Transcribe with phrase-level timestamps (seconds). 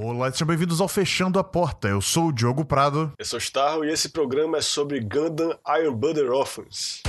[0.00, 1.88] Olá, sejam bem-vindos ao Fechando a Porta.
[1.88, 3.12] Eu sou o Diogo Prado.
[3.18, 7.02] Eu sou Starro e esse programa é sobre Gundam Iron Blooded Orphans.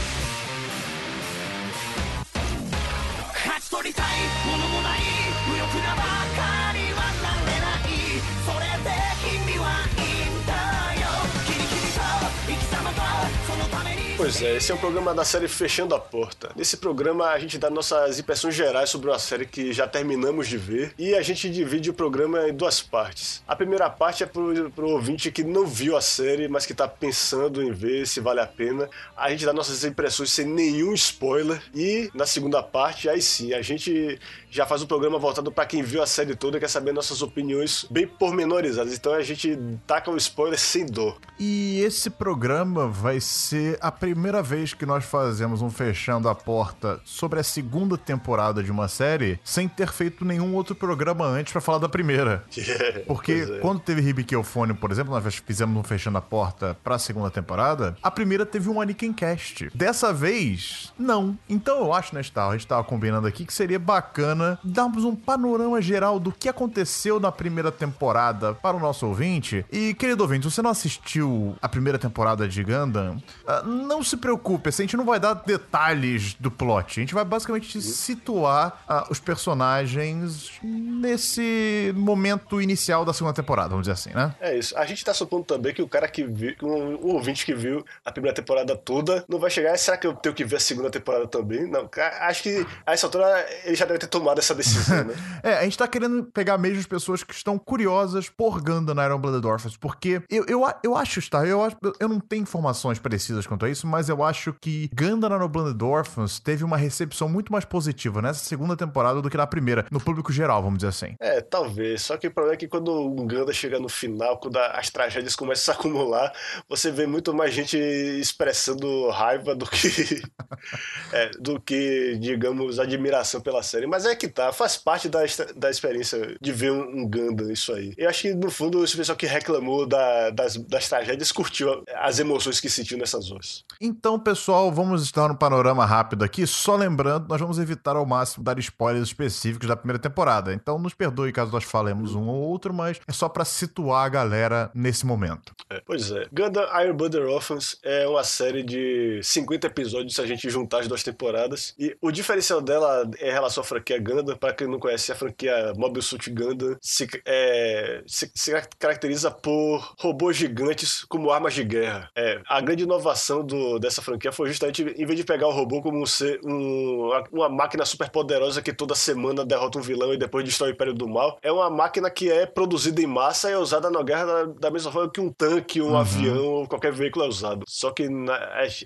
[14.19, 16.51] Pois é, esse é um programa da série Fechando a Porta.
[16.53, 20.57] Nesse programa a gente dá nossas impressões gerais sobre uma série que já terminamos de
[20.57, 23.41] ver e a gente divide o programa em duas partes.
[23.47, 26.85] A primeira parte é pro, pro ouvinte que não viu a série, mas que tá
[26.85, 28.89] pensando em ver se vale a pena.
[29.15, 31.63] A gente dá nossas impressões sem nenhum spoiler.
[31.73, 34.19] E na segunda parte, aí sim, a gente
[34.49, 37.21] já faz um programa voltado para quem viu a série toda e quer saber nossas
[37.21, 38.93] opiniões bem pormenorizadas.
[38.93, 41.17] Então a gente taca o spoiler sem dor.
[41.39, 46.99] E esse programa vai ser a primeira vez que nós fazemos um Fechando a Porta
[47.05, 51.61] sobre a segunda temporada de uma série sem ter feito nenhum outro programa antes pra
[51.61, 52.43] falar da primeira.
[53.05, 53.59] Porque Pois é.
[53.59, 58.11] quando teve Ribiqueofone, por exemplo, nós fizemos um Fechando a Porta pra segunda temporada, a
[58.11, 59.69] primeira teve um Anakin Cast.
[59.73, 61.37] Dessa vez, não.
[61.47, 65.15] Então eu acho, né, Star, a gente tava combinando aqui que seria bacana darmos um
[65.15, 69.65] panorama geral do que aconteceu na primeira temporada para o nosso ouvinte.
[69.71, 74.17] E, querido ouvinte, se você não assistiu a primeira temporada de Gundam, ah, não se
[74.17, 76.99] preocupe, assim, a gente não vai dar detalhes do plot.
[76.99, 83.83] A gente vai basicamente situar ah, os personagens nesse momento inicial da segunda temporada, vamos
[83.83, 84.35] dizer assim, né?
[84.39, 84.77] É isso.
[84.77, 88.11] A gente tá supondo também que o cara que viu, um, ouvinte que viu a
[88.11, 89.77] primeira temporada toda, não vai chegar.
[89.77, 91.67] Será que eu tenho que ver a segunda temporada também?
[91.67, 91.89] Não,
[92.21, 95.15] acho que a essa altura ele já deve ter tomado essa decisão, né?
[95.41, 99.05] É, a gente tá querendo pegar mesmo as pessoas que estão curiosas por Gundam na
[99.05, 101.45] Iron Blooded Orphans, porque eu, eu, eu acho, tá?
[101.45, 101.61] Eu,
[101.97, 105.47] eu não tenho informações precisas quanto a isso, mas eu acho que Gundam na Iron
[105.47, 109.85] Blooded Orphans teve uma recepção muito mais positiva nessa segunda temporada do que na primeira,
[109.89, 111.15] no público geral, vamos dizer assim.
[111.19, 112.01] É, talvez.
[112.01, 115.35] Só que o problema é que quando um Ganda chega no final, quando as tragédias
[115.35, 116.33] começam a se acumular,
[116.67, 120.21] você vê muito mais gente expressando raiva do que,
[121.13, 123.87] é, do que, digamos, admiração pela série.
[123.87, 125.19] Mas é que tá, faz parte da,
[125.55, 127.93] da experiência de ver um, um Ganda, isso aí.
[127.97, 132.19] Eu acho que, no fundo, esse pessoal que reclamou da- das, das tragédias curtiu as
[132.19, 133.63] emoções que sentiu nessas horas.
[133.81, 136.45] Então, pessoal, vamos estar no panorama rápido aqui.
[136.45, 140.53] Só lembrando, nós vamos evitar ao máximo dar spoilers específicos da primeira temporada.
[140.53, 144.09] Então, nos perdoe caso nós falemos um ou outro, mas é só pra situar a
[144.09, 145.53] galera nesse momento.
[145.69, 146.27] É, Pois é.
[146.31, 150.87] Gundam Iron Blooded Orphans é uma série de 50 episódios se a gente juntar as
[150.87, 151.73] duas temporadas.
[151.79, 155.73] E o diferencial dela em relação à franquia Gundam, para quem não conhece, a franquia
[155.77, 162.09] Mobile Suit Gundam se, é, se, se caracteriza por robôs gigantes como armas de guerra.
[162.15, 165.81] É, a grande inovação do, dessa franquia foi justamente, em vez de pegar o robô
[165.81, 170.17] como um ser, um, uma máquina super poderosa que toda semana derrota um vilão e
[170.17, 173.53] depois destrói o Império do Mal, é uma máquina que é produzida em massa e
[173.53, 176.91] é usada na guerra da, da mesma forma que um tanque, um avião ou qualquer
[176.91, 177.63] veículo é usado.
[177.67, 178.37] Só que na,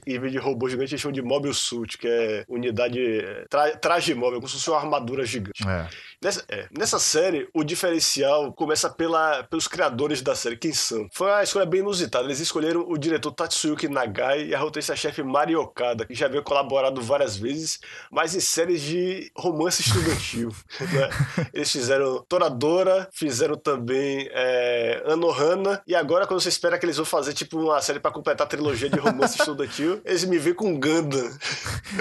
[0.05, 3.75] em vez de robô gigante, eles chamam de Mobile Suit, que é unidade é, tra,
[3.77, 5.67] traje móvel, como se fosse uma armadura gigante.
[5.67, 5.87] É.
[6.21, 11.07] Nessa, é, nessa série, o diferencial começa pela, pelos criadores da série, quem são.
[11.11, 12.25] Foi uma escolha bem inusitada.
[12.25, 17.01] Eles escolheram o diretor Tatsuyuki Nagai e a roteirista-chefe Mari Okada, que já havia colaborado
[17.01, 17.79] várias vezes,
[18.09, 20.49] mas em séries de romance estudantil.
[20.79, 21.47] né?
[21.53, 27.05] Eles fizeram Toradora, fizeram também é, Anohana, e agora, quando você espera que eles vão
[27.05, 30.79] fazer tipo uma série pra completar a trilogia de romance estudantil, eles me veem com
[30.79, 31.29] Gundam.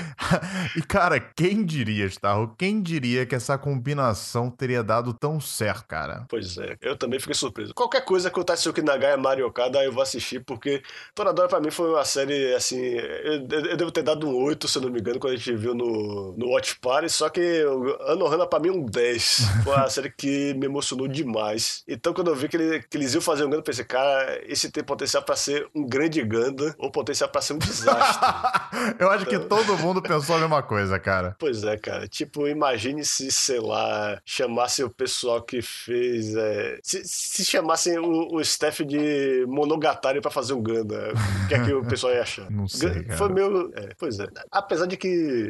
[0.76, 2.54] e, cara, quem diria, Starro?
[2.56, 6.24] Quem diria que essa combinação teria dado tão certo, cara?
[6.28, 7.74] Pois é, eu também fiquei surpreso.
[7.74, 10.82] Qualquer coisa que o Tatsuki Nagai e Mario Okada, eu vou assistir, porque
[11.14, 14.78] Toradora pra mim foi uma série, assim, eu, eu devo ter dado um 8, se
[14.78, 17.64] eu não me engano, quando a gente viu no, no Watch Party, só que
[18.08, 19.40] Anohana pra mim um 10.
[19.64, 21.82] Foi uma série que me emocionou demais.
[21.88, 24.40] Então quando eu vi que, ele- que eles iam fazer um Gundam, eu pensei, cara,
[24.46, 28.28] esse tem potencial pra ser um grande Gundam, ou potencial pra ser um desastre.
[28.98, 31.36] Eu acho que todo mundo pensou a mesma coisa, cara.
[31.38, 32.06] Pois é, cara.
[32.08, 32.46] Tipo,
[32.92, 36.34] imagine se, sei lá, chamassem o pessoal que fez.
[36.36, 41.12] é, se, se chamassem o, o staff de Monogatari pra fazer um Gundam.
[41.44, 42.50] O que é que o pessoal ia achar?
[42.50, 43.16] Não sei, cara.
[43.18, 43.72] Foi meio.
[43.74, 44.26] é, pois é.
[44.50, 45.08] Apesar de que.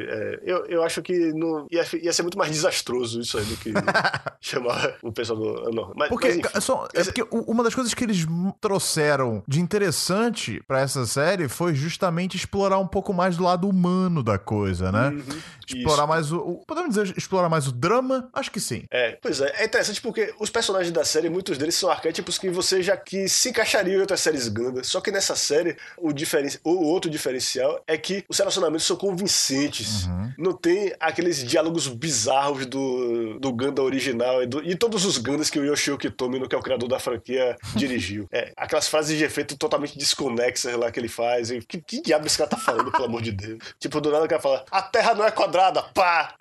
[0.08, 3.56] é, eu, eu acho que não, ia, ia ser muito mais desastroso isso aí do
[3.56, 3.72] que
[4.40, 5.70] chamar o pessoal do.
[5.70, 6.60] Não, mas, Porque, mas, enfim.
[6.60, 8.26] só- é porque uma das coisas que eles
[8.60, 14.22] trouxeram de interessante pra essa série foi justamente explorar um pouco mais do lado humano
[14.22, 15.08] da coisa, né?
[15.08, 15.22] Uhum,
[15.66, 18.84] Explorar mais o, o- Podemos dizer explorar mais o drama, Acho que sim.
[18.90, 19.52] É, pois é.
[19.58, 23.28] É interessante porque os personagens da série, muitos deles são arquétipos que você já que
[23.28, 24.82] se encaixariam em outras séries Gundam.
[24.82, 26.50] Só que nessa série, o, diferen...
[26.64, 30.08] o outro diferencial é que os relacionamentos são convincentes.
[30.38, 34.62] Não tem aqueles diálogos bizarros do, do Gundam original e, do...
[34.62, 38.26] e todos os Gundams que o Yoshio Kitomino, que é o criador da franquia, dirigiu.
[38.32, 41.50] É, aquelas frases de efeito totalmente desconexas lá que ele faz.
[41.50, 43.58] E que, que diabo esse cara tá falando, pelo amor de Deus?
[43.78, 46.34] Tipo, do nada o cara fala, a Terra não é quadrada, pá!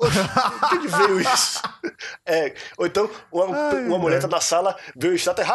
[0.71, 1.61] De onde veio isso?
[2.25, 5.45] É, ou então, uma, Ai, uma mulher tá na sala, vê o estátua,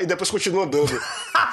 [0.00, 1.00] e depois continua andando.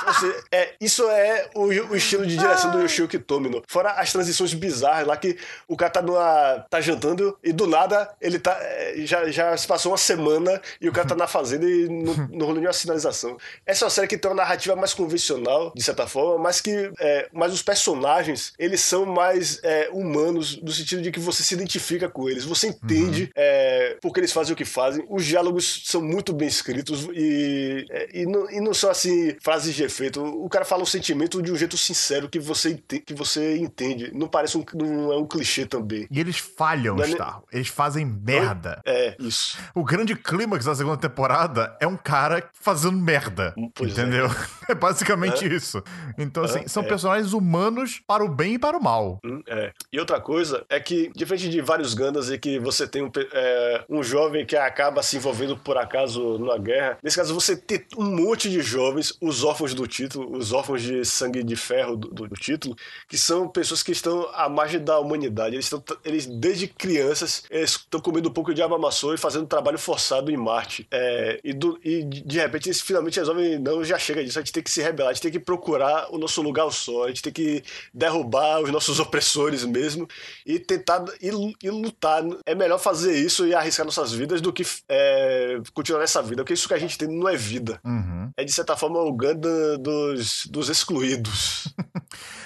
[0.08, 3.64] Ou seja, é, isso é o, o estilo de direção do Yoshio Kitomino.
[3.68, 5.38] Fora as transições bizarras lá que
[5.68, 8.58] o cara tá, numa, tá jantando e do nada ele tá.
[8.62, 12.14] é, Já, já se passou uma semana e o cara tá na fazenda e não,
[12.32, 13.38] não rolou nenhuma sinalização.
[13.66, 16.92] Essa é uma série que tem uma narrativa mais convencional, de certa forma, mas que.
[17.00, 21.54] É, mas os personagens, eles são mais é, humanos, no sentido de que você se
[21.54, 22.91] identifica com eles, você entende
[23.36, 25.06] é, por que eles fazem o que fazem.
[25.10, 29.76] Os diálogos são muito bem escritos e, é, e, não, e não são assim frases
[29.76, 30.24] de efeito.
[30.24, 34.12] O cara fala o sentimento de um jeito sincero que você, que você entende.
[34.14, 36.08] Não parece um, não é um clichê também.
[36.10, 37.42] E eles falham, Não é Star.
[37.52, 38.82] Eles fazem merda.
[38.86, 39.58] É, isso.
[39.76, 43.54] O grande clímax da segunda temporada é um cara fazendo merda.
[43.74, 44.02] Pois é.
[44.02, 44.30] entendeu?
[44.70, 45.84] É, basicamente isso.
[46.18, 49.20] Então, assim, são personagens humanos para o bem e para o mal.
[49.26, 49.72] Hum, É.
[49.92, 53.84] E outra coisa é que, diferente de vários Gandas e que você tem um, é,
[53.90, 58.04] um jovem que acaba se envolvendo por acaso numa guerra, nesse caso você tem um
[58.06, 62.32] monte de jovens, os órfãos do título, os órfãos de sangue de ferro do, do-
[62.42, 62.76] título,
[63.08, 65.56] que são pessoas que estão à margem da humanidade.
[65.56, 70.32] Eles, estão, eles desde crianças, estão comendo um pouco de abamaçô e fazendo trabalho forçado
[70.32, 70.88] em Marte.
[70.90, 74.42] É, e, do- e de de repente eles finalmente resolvem, não, já chega disso, a
[74.42, 77.04] gente tem que se rebelar, a gente tem que procurar o nosso lugar ao sol,
[77.04, 77.64] a gente tem que
[77.94, 80.08] derrubar os nossos opressores mesmo
[80.46, 81.30] e tentar e,
[81.64, 82.24] e lutar.
[82.46, 86.54] É melhor fazer isso e arriscar nossas vidas do que é, continuar nessa vida, porque
[86.54, 87.80] isso que a gente tem não é vida.
[87.84, 88.32] Uhum.
[88.38, 91.74] É de certa forma o Gundam dos, dos excluídos.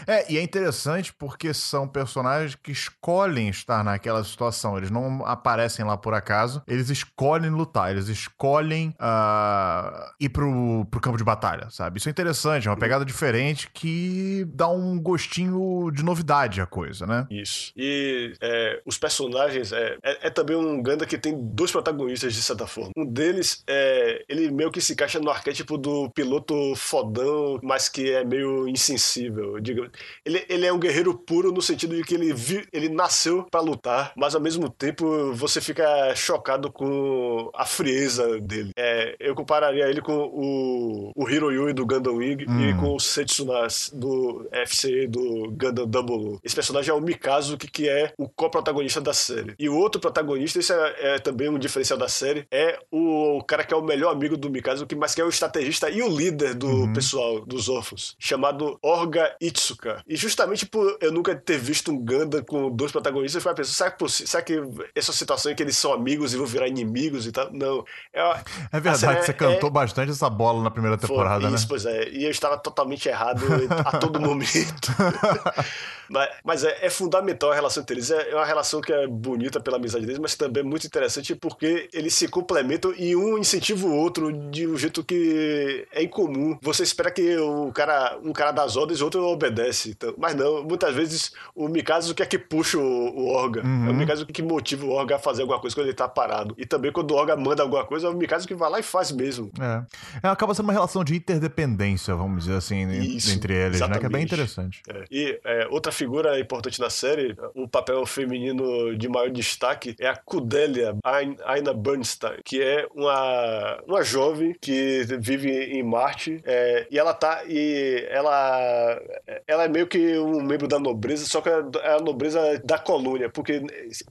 [0.07, 4.77] É, e é interessante porque são personagens que escolhem estar naquela situação.
[4.77, 6.62] Eles não aparecem lá por acaso.
[6.68, 7.92] Eles escolhem lutar.
[7.92, 11.98] Eles escolhem ah, ir pro, pro campo de batalha, sabe?
[11.98, 12.68] Isso é interessante.
[12.68, 17.25] É uma pegada diferente que dá um gostinho de novidade à coisa, né?
[17.30, 17.72] Isso.
[17.75, 22.42] E é, os personagens é, é, é também um Gundam que tem dois protagonistas de
[22.42, 22.92] certa forma.
[22.96, 28.12] Um deles é ele meio que se encaixa no arquétipo do piloto fodão, mas que
[28.12, 29.60] é meio insensível.
[29.60, 29.90] Diga,
[30.26, 33.62] ele, ele é um guerreiro puro no sentido de que ele vi, ele nasceu pra
[33.62, 38.72] lutar, mas ao mesmo tempo você fica chocado com a frieza dele.
[38.76, 42.78] É, eu compararia ele com o, o Hiroyui do Gundam Wing e Hum.
[42.80, 46.40] com o Setsuna do FCE do Gundam Double.
[46.44, 49.54] Esse personagem é o Mikazu, que, que é o co-protagonista da série.
[49.60, 53.63] E o outro protagonista, esse é, é também um diferencial da série, é o, cara
[53.63, 56.07] que é o melhor amigo do Mikazu, que mais que é o estrategista e o
[56.10, 56.94] líder do Uhum.
[56.94, 60.04] pessoal, dos órfãos, chamado Orga Itsuka.
[60.07, 63.75] E justamente por eu nunca ter visto um Gundam com dois protagonistas, eu fiquei pensando,
[63.75, 64.62] será que, será que
[64.96, 67.51] essa situação em que eles são amigos e vão virar inimigos e tal?
[67.51, 67.84] Não.
[68.13, 71.56] É, uma- É verdade, você é- cantou bastante essa bola na primeira Foi, temporada, né?
[71.56, 72.10] Isso, pois é.
[72.10, 73.44] E eu estava totalmente errado
[73.86, 74.92] a todo momento.
[76.10, 78.12] mas mas é, é fundamental a relação entre eles.
[78.12, 81.36] É, é uma relação que é bonita pela amizade deles, mas também é muito interessante
[81.36, 86.58] porque eles se complementam e um incentiva o outro de um jeito que é incomum.
[86.62, 89.90] Você espera que o cara, um cara das ordens, o outro obedece.
[89.92, 93.62] Então, mas não, muitas vezes o Mikasa que é que puxa o, o Orga.
[93.62, 96.54] É o Mikasa que motiva o Orga a fazer alguma coisa quando ele tá parado.
[96.58, 98.84] E também quando o Orga manda alguma coisa, é o Mikasa que vai lá e
[98.84, 99.52] faz mesmo.
[99.60, 99.84] É.
[100.24, 103.88] É, Acaba sendo uma relação de interdependência, vamos dizer assim, en- Isso, entre eles, né?
[104.00, 104.25] Que é bem exatamente.
[104.34, 104.82] interessante.
[104.90, 110.08] É, E é, outra figura importante na série, o papel feminino de maior destaque, é
[110.08, 116.88] a Kudelia Ain- Aina Bernstein, que é uma, uma jovem que vive em Marte é,
[116.89, 119.00] e ela tá e ela
[119.48, 121.53] ela é meio que um membro da nobreza, só que é
[121.96, 123.62] a nobreza da colônia, porque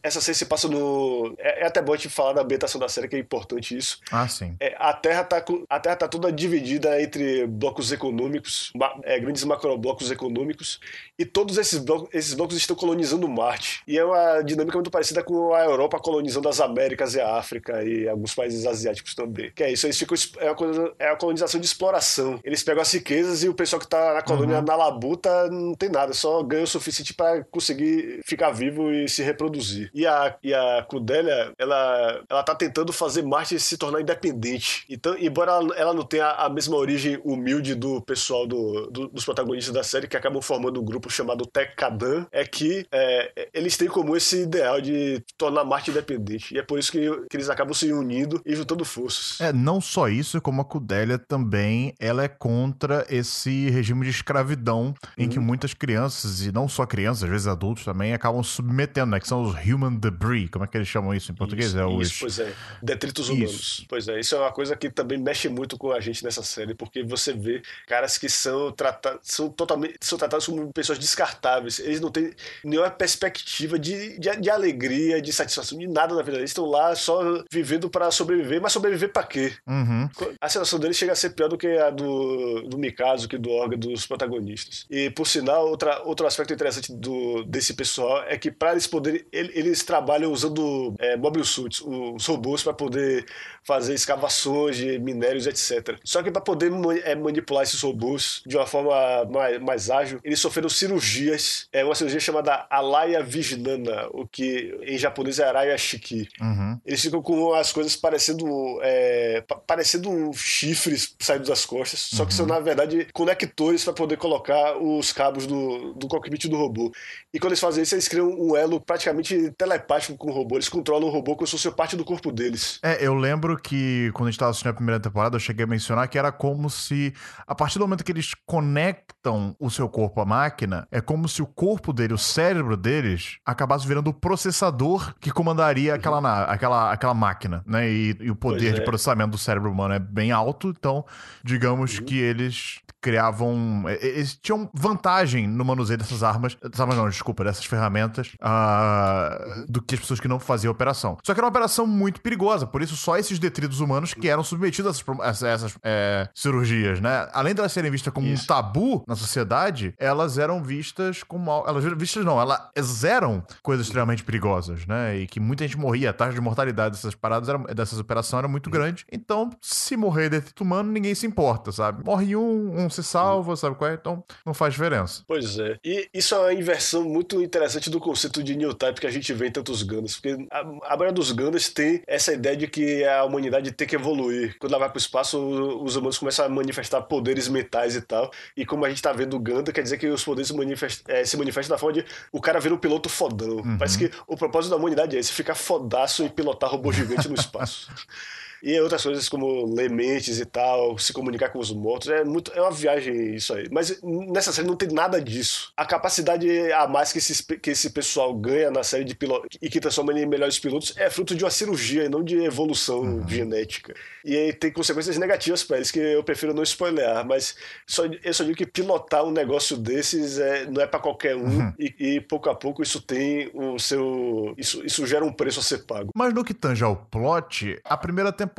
[0.03, 2.89] essa série se passa no é, é até bom a gente falar da ambientação da
[2.89, 4.01] série que é importante isso.
[4.11, 4.57] Ah, sim.
[4.61, 8.73] É, a Terra tá a Terra tá toda dividida entre blocos econômicos,
[9.05, 10.81] é, grandes macroblocos econômicos,
[11.19, 13.83] e todos esses blocos, esses blocos estão colonizando Marte.
[13.87, 17.83] E é uma dinâmica muito parecida com a Europa colonizando as Américas e a África
[17.85, 19.51] e alguns países asiáticos também.
[19.55, 22.41] Que é isso, eles ficam é a, é a colonização de exploração.
[22.45, 25.75] Eles pegam as riquezas e o pessoal que tá na colônia na Tabu tá, não
[25.75, 29.91] tem nada, só ganha o suficiente para conseguir ficar vivo e se reproduzir.
[29.95, 34.85] E a, e a Cudélia, ela, ela tá tentando fazer Marte se tornar independente.
[34.89, 39.25] Então, embora ela, ela não tenha a mesma origem humilde do pessoal do, do- dos
[39.25, 43.89] protagonistas da série, que acabam formando um grupo chamado Tekadan, é que é, eles têm
[43.89, 46.55] como esse ideal de tornar Marte independente.
[46.55, 49.41] E é por isso que, que eles acabam se unindo e juntando forças.
[49.41, 54.95] É, não só isso, como a Cudélia também, ela é contra esse regime de escravidão
[55.17, 59.21] em que muitas crianças, e não só crianças, às vezes adultos também, acabam submetendo, né?
[59.21, 61.69] Que são os human debris, como é que eles chamam isso em português?
[61.69, 62.09] Isso, é os...
[62.09, 62.53] isso, pois é.
[62.83, 63.33] Detritos Isso.
[63.35, 63.85] humanos.
[63.89, 66.75] Pois é, isso é uma coisa que também mexe muito com a gente nessa série,
[66.75, 71.79] porque você vê caras que são tratados, são totalmente, são tratados como pessoas descartáveis.
[71.79, 72.33] Eles não têm
[72.65, 76.39] nenhuma perspectiva de, de, de alegria, de satisfação, de nada na vida.
[76.39, 79.53] Eles estão lá só vivendo pra sobreviver, mas sobreviver pra quê?
[79.67, 80.09] Uhum.
[80.41, 83.51] A situação deles chega a ser pior do que a do, do Mikazo, que do
[83.51, 84.87] Orga, dos protagonistas.
[84.91, 89.25] E, por sinal, outra, outro aspecto interessante do, desse pessoal é que, para eles poderem.
[89.33, 93.25] ele- Eles trabalham usando é, mobile suits, os robôs, para poder
[93.67, 95.99] fazer escavações de minérios, etc.
[96.05, 96.71] Só que, para poder
[97.05, 101.67] é, manipular esses robôs de uma forma mais, mais ágil, eles sofreram cirurgias.
[101.73, 106.29] É uma cirurgia chamada Alaya Vijnana, o que em japonês é Araya Shiki.
[106.41, 106.79] Uhum.
[106.85, 108.47] Eles ficam com as coisas parecendo
[108.83, 114.17] é, pa- parecendo chifres saindo das costas, só que são na verdade conectores para poder
[114.17, 116.93] colocar os cabos do, do cockpit do robô.
[117.33, 120.57] E quando eles fazem isso, eles criam um elo praticamente telepático com o robô.
[120.57, 122.79] Eles controlam o robô como se fosse parte do corpo deles.
[122.83, 125.67] É, eu lembro que quando a gente tava assistindo a primeira temporada, eu cheguei a
[125.67, 127.13] mencionar que era como se,
[127.47, 131.43] a partir do momento que eles conectam o seu corpo à máquina, é como se
[131.43, 136.93] o corpo dele, o cérebro deles, acabasse virando o processador que comandaria aquela, na- aquela,
[136.93, 137.89] aquela máquina, né?
[137.91, 138.85] E, e o poder Pois de é.
[138.85, 141.05] processamento do cérebro humano é bem alto, então,
[141.43, 142.05] digamos Uhum.
[142.05, 143.85] que eles criavam.
[144.01, 146.55] Eles tinham vantagem no manuseio dessas armas.
[146.55, 148.33] Dessas armas não, desculpa, dessas ferramentas.
[148.41, 151.17] ah, do que as pessoas que não faziam a operação.
[151.23, 154.43] Só que era uma operação muito perigosa, por isso só esses detritos humanos que eram
[154.45, 157.29] submetidos a essas, a essas- é, cirurgias, né?
[157.33, 158.43] Além de elas serem vistas como Isso.
[158.45, 161.51] um tabu na sociedade, elas eram vistas como.
[161.67, 165.17] Elas eram vistas não, elas eram coisas extremamente perigosas, né?
[165.19, 166.11] E que muita gente morria.
[166.11, 169.05] A taxa de mortalidade dessas paradas, era, dessas operações era muito grande.
[169.11, 172.05] Então, se morrer detrito humano, ninguém se importa, sabe?
[172.05, 173.95] Morre um, um se salva, sabe qual é?
[173.95, 175.23] Então, não faz diferença.
[175.27, 175.77] Pois é.
[175.85, 179.33] E isso é uma inversão muito interessante do conceito de New Type que a gente
[179.33, 180.15] vê em tantos Gundams.
[180.21, 183.97] Porque a, a maioria dos Gundams tem essa ideia de que a humanidade tem que
[183.97, 184.57] evoluir.
[184.59, 188.31] Quando ela vai pro espaço, o- os humanos começam a manifestar poderes mentais e tal.
[188.57, 191.25] E como a gente tá vendo o Gundam, quer dizer que os poderes manifest- eh,
[191.25, 193.63] se manifestam da forma de o cara vira um piloto fodão.
[193.79, 197.35] Parece que o propósito da humanidade é esse, ficar fodaço e pilotar robô gigante no
[197.35, 197.89] espaço.
[198.65, 202.51] E outras coisas como ler mentes e tal, se comunicar com os mortos, é muito
[202.55, 203.69] é uma viagem isso aí.
[203.71, 205.71] Mas nessa série não tem nada disso.
[205.77, 209.69] A capacidade a mais que esse, que esse pessoal ganha na série de piloto e
[209.69, 213.95] que transforma em melhores pilotos é fruto de uma cirurgia e não de evolução genética.
[214.25, 217.55] E aí tem consequências negativas pra eles que eu prefiro não spoilear, mas
[217.87, 221.71] só, eu só digo que pilotar um negócio desses é, não é pra qualquer um
[221.79, 225.63] e, e pouco a pouco isso tem o seu isso, isso gera um preço a
[225.63, 226.13] ser pago.
[226.15, 228.54] Mas no que tange ao plot, a primeira temporada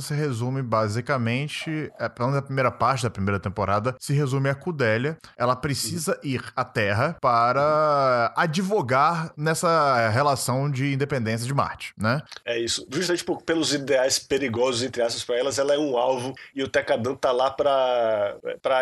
[0.00, 1.90] se resume basicamente.
[1.98, 5.16] É, pelo menos a primeira parte da primeira temporada se resume a Cudélia.
[5.36, 12.20] Ela precisa ir à Terra para advogar nessa relação de independência de Marte, né?
[12.44, 12.86] É isso.
[12.90, 16.68] Justamente por- pelos ideais perigosos, entre aspas, pra elas, ela é um alvo e o
[16.68, 17.54] Tekadan tá lá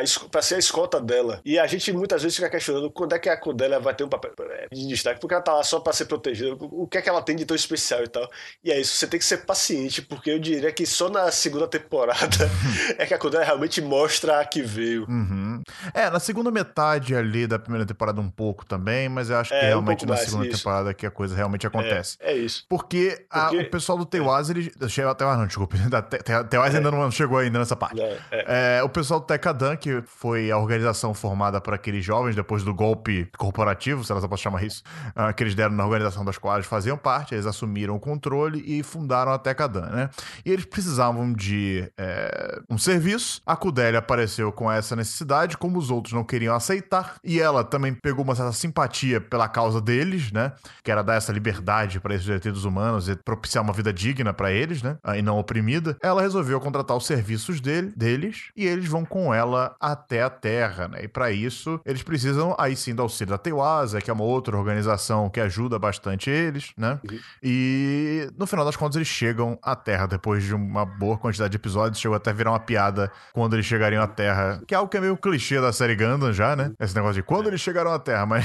[0.03, 1.41] es- pra ser a escolta dela.
[1.45, 4.09] E a gente muitas vezes fica questionando quando é que a Codélia vai ter um
[4.09, 6.57] papel é, de destaque, porque ela tá lá só pra ser protegida.
[6.61, 8.29] O que é que ela tem de tão especial e tal.
[8.65, 11.67] E é isso, você tem que ser paciente, porque eu diria que só na segunda
[11.69, 12.51] temporada
[12.99, 15.05] é que a Codélia realmente mostra a que veio.
[15.09, 15.63] Uhum.
[15.95, 19.57] É, na segunda metade ali da primeira temporada um pouco também, mas eu acho que
[19.57, 20.59] É, um realmente pouco na mais, segunda isso.
[20.59, 22.17] temporada que a coisa realmente acontece.
[22.21, 22.65] É, é isso.
[22.69, 24.73] Porque, a- Porque- o pessoal do Tewaz, ele.
[24.89, 25.77] Chegou até não, desculpa.
[26.49, 28.01] Tewaz ainda não chegou ainda nessa parte.
[28.01, 28.79] É.
[28.79, 32.73] É, o pessoal do Tekadan, que foi a organização formada por aqueles jovens depois do
[32.75, 34.83] golpe corporativo, se elas posso chamar isso,
[35.15, 38.83] ah, que eles deram na organização das quais faziam parte, eles assumiram o controle e
[38.83, 40.11] fundaram a Tekadan, né?
[40.45, 43.41] E eles precisavam de é, um serviço.
[43.47, 47.95] A Kudélia apareceu com essa necessidade, como os outros não queriam aceitar, e ela também
[47.95, 50.53] pegou uma certa simpatia pela causa deles, né?
[50.83, 54.51] Que era dar essa liberdade para esses detritos humanos e propiciar uma vida digna para
[54.51, 54.99] eles, né?
[55.03, 55.97] Ah, E não oprimida.
[56.03, 60.89] Ela resolveu contratar os serviços dele, deles e eles vão com ela até a Terra,
[60.89, 61.05] né?
[61.05, 64.57] E para isso, eles precisam aí sim do auxílio da Teiwasa, que é uma outra
[64.57, 67.01] organização que ajuda bastante eles, né?
[67.43, 71.53] E no final das contas, eles chegam à Terra depois depois de uma boa quantidade
[71.53, 74.77] de episódios, chegou até a virar uma piada quando eles chegariam à Terra, que é
[74.77, 76.73] algo que é meio clichê da série Gundam já, né?
[76.81, 78.45] Esse negócio de quando eles chegaram à Terra, mas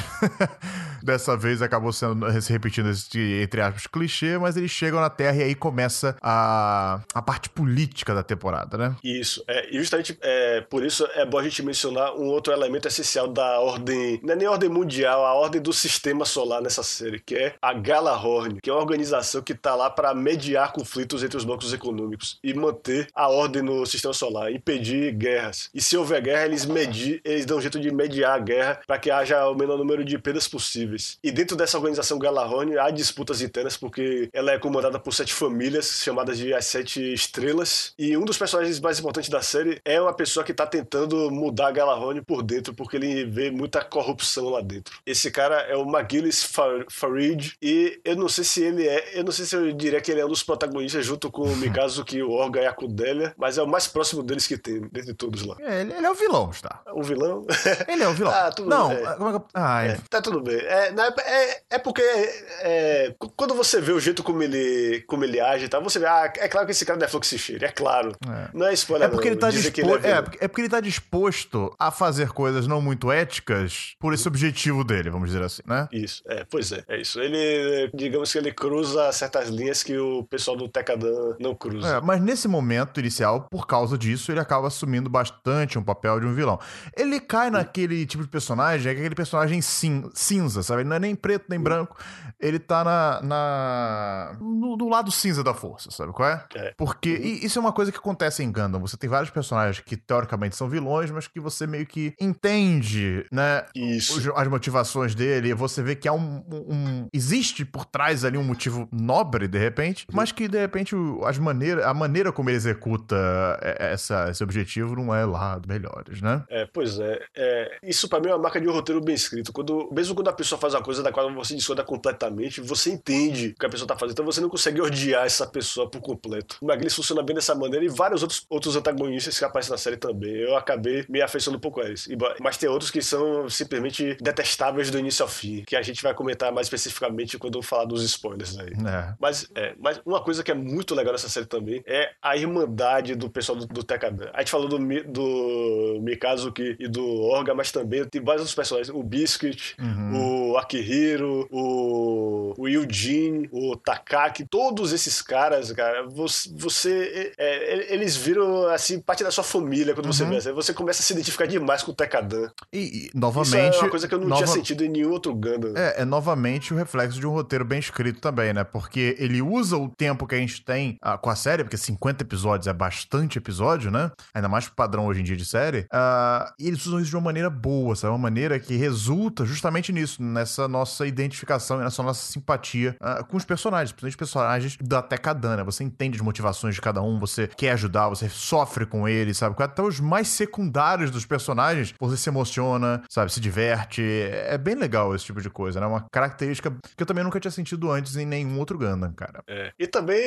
[1.02, 5.38] dessa vez acabou sendo se repetindo esse, entre aspas, clichê, mas eles chegam na Terra
[5.38, 8.96] e aí começa a, a parte política da temporada, né?
[9.04, 12.88] Isso, é, e justamente é, por isso é bom a gente mencionar um outro elemento
[12.88, 16.84] essencial da ordem, não é nem a ordem mundial, a ordem do sistema solar nessa
[16.84, 21.24] série, que é a Galahorn, que é uma organização que tá lá para mediar conflitos
[21.24, 25.70] entre os econômicos e manter a ordem no sistema solar, impedir guerras.
[25.74, 28.98] E se houver guerra, eles, medir, eles dão um jeito de mediar a guerra para
[28.98, 31.18] que haja o menor número de perdas possíveis.
[31.24, 36.02] E dentro dessa organização Galahorn há disputas internas porque ela é comandada por sete famílias
[36.04, 40.14] chamadas de as sete estrelas e um dos personagens mais importantes da série é uma
[40.14, 45.00] pessoa que tá tentando mudar Galahorn por dentro porque ele vê muita corrupção lá dentro.
[45.06, 49.24] Esse cara é o McGillis Far Farid e eu não sei se ele é, eu
[49.24, 52.22] não sei se eu diria que ele é um dos protagonistas junto com o Mikazuki,
[52.22, 55.44] o Orga e a Kudelia, mas é o mais próximo deles que tem, dentre todos
[55.46, 55.56] lá.
[55.60, 56.82] É, ele, ele é o vilão, está.
[56.94, 57.46] O vilão?
[57.88, 58.32] Ele é o vilão.
[58.34, 58.98] Ah, tudo não, bem.
[58.98, 60.58] é que eu- Ai, É, tá tudo bem.
[60.60, 65.24] É, na- é, é porque é, qu- quando você vê o jeito como ele, como
[65.24, 67.64] ele age e tal, você vê, ah, é claro que esse cara não é fluxicheiro,
[67.66, 68.12] é claro.
[68.54, 69.80] Não é spoiler, É porque, não, ele tá que dispo...
[69.80, 74.14] ele é é, porque- é ele tá disposto a fazer coisas não muito éticas por
[74.14, 75.88] esse objetivo dele, vamos dizer assim, né?
[75.92, 77.20] Isso, é, pois é, é isso.
[77.20, 81.51] Ele, digamos que ele cruza certas linhas que o pessoal do Tecadan não
[81.86, 86.26] É, mas nesse momento inicial, por causa disso, ele acaba assumindo bastante um papel de
[86.26, 86.60] um vilão.
[86.98, 90.82] Ele cai naquele tipo de personagem, é aquele personagem cin- cinza, sabe?
[90.82, 91.96] Ele não é nem preto nem branco.
[92.40, 93.22] Ele tá na.
[93.22, 96.46] na no, do lado cinza da força, sabe qual é?
[96.56, 96.74] É.
[96.78, 98.80] Porque e isso é uma coisa que acontece em Gundam.
[98.82, 103.64] Você tem vários personagens que teoricamente são vilões, mas que você meio que entende, né?
[103.76, 104.32] Isso.
[104.36, 108.44] as motivações dele, e você vê que há um, um- Existe por trás ali um
[108.44, 113.16] motivo nobre, de repente, mas que, de repente, as maneiras, a maneira como ele executa
[113.62, 116.44] é- essa, esse objetivo não é lá dos melhores, né?
[116.50, 119.52] É, pois é, é, Isso pra mim é uma marca de um roteiro bem escrito.
[119.52, 123.48] Quando, mesmo quando a pessoa faz uma coisa da qual você discorda completamente, você entende
[123.56, 124.14] o que a pessoa tá fazendo.
[124.14, 126.58] Então você não consegue odiar essa pessoa por completo.
[126.62, 129.98] O Maglis funciona bem dessa maneira e vários outros, outros antagonistas que aparecem na série
[129.98, 130.36] também.
[130.36, 132.08] Eu acabei me afeiçoando um pouco a eles.
[132.40, 136.14] Mas tem outros que são simplesmente detestáveis do início ao fim, que a gente vai
[136.14, 138.74] comentar mais especificamente quando eu falar dos spoilers aí.
[138.86, 139.14] É.
[139.20, 143.16] Mas, é, mas uma coisa que é muito legal nessa série também é a irmandade
[143.16, 144.30] do pessoal do, do Tekadan.
[144.34, 148.94] A gente falou do, do Mikazuki e do Orga, mas também tem vários outros personagens.
[148.96, 149.76] O Biscuit,
[150.14, 154.46] o Akihiro, o, o Eugene, o Takaki.
[154.46, 156.50] Todos esses caras, cara, você...
[156.56, 160.38] você- é, é, eles viram, assim, parte da sua família quando você vê.
[160.38, 162.50] assim, Você começa a se identificar demais com o Tekadan.
[162.72, 163.76] E, e, Isso novamente.
[163.76, 165.74] é uma coisa que eu não nova- tinha sentido em nenhum outro Gundam.
[165.76, 168.64] É, é novamente o reflexo de um roteiro bem escrito também, né?
[168.64, 172.24] Porque ele usa o tempo que a gente tem ah, com a série, porque 50
[172.24, 174.12] episódios é bastante episódio, né?
[174.34, 175.86] Ainda mais pro padrão hoje em dia de série.
[175.92, 178.12] ah, e eles usam isso de uma maneira boa, sabe?
[178.12, 183.38] Uma maneira que resulta justamente nisso, nessa nossa identificação e nessa nossa simpatia ah, com
[183.38, 185.64] os personagens, principalmente os personagens da Tekadan, né?
[185.64, 189.56] Você entende as motivações de cada um, você quer ajudar, você sofre com eles, sabe?
[189.62, 193.32] Até os mais secundários dos personagens, você se emociona, sabe?
[193.32, 194.02] Se diverte.
[194.02, 195.86] É bem legal esse tipo de coisa, né?
[195.86, 199.44] Uma característica que eu também nunca tinha sentido antes em nenhum outro Gundam, cara.
[199.48, 199.72] É.
[199.78, 200.20] E também,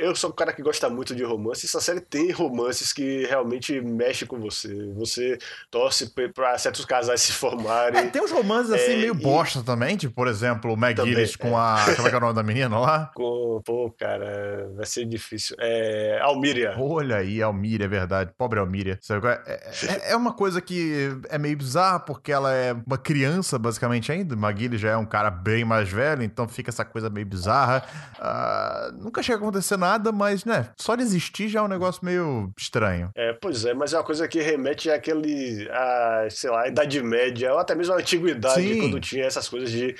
[0.00, 1.66] eu sou um cara que gosta muito de romance.
[1.66, 4.92] Essa série tem romances que realmente mexem com você.
[4.94, 5.38] Você
[5.70, 8.00] torce pra certos casais se formarem.
[8.00, 11.32] É, tem uns romances assim É, meio e- bosta também, tipo, por exemplo, o Também,
[11.38, 11.76] com a.
[11.96, 13.10] Como é que é o nome da menina lá?
[13.14, 15.54] Com, pô, cara, vai ser difícil.
[15.60, 16.74] É, Almíria.
[16.78, 18.32] Olha aí, Almíria, é verdade.
[18.36, 18.98] Pobre Almíria.
[19.08, 19.52] É?
[19.52, 19.70] É,
[20.08, 24.34] é- é uma coisa que é meio bizarra, porque ela é uma criança, basicamente, ainda.
[24.34, 27.82] Maguile já é um cara bem mais velho, então fica essa coisa meio bizarra.
[28.18, 32.04] Ah, nunca chega a acontecer nada, mas, né, só de existir já é um negócio
[32.04, 33.10] meio estranho.
[33.14, 37.02] É, pois é, mas é uma coisa que remete àquele, a, sei lá, a Idade
[37.02, 38.78] Média, ou até mesmo a Antiguidade, Sim.
[38.80, 39.94] quando tinha essas coisas de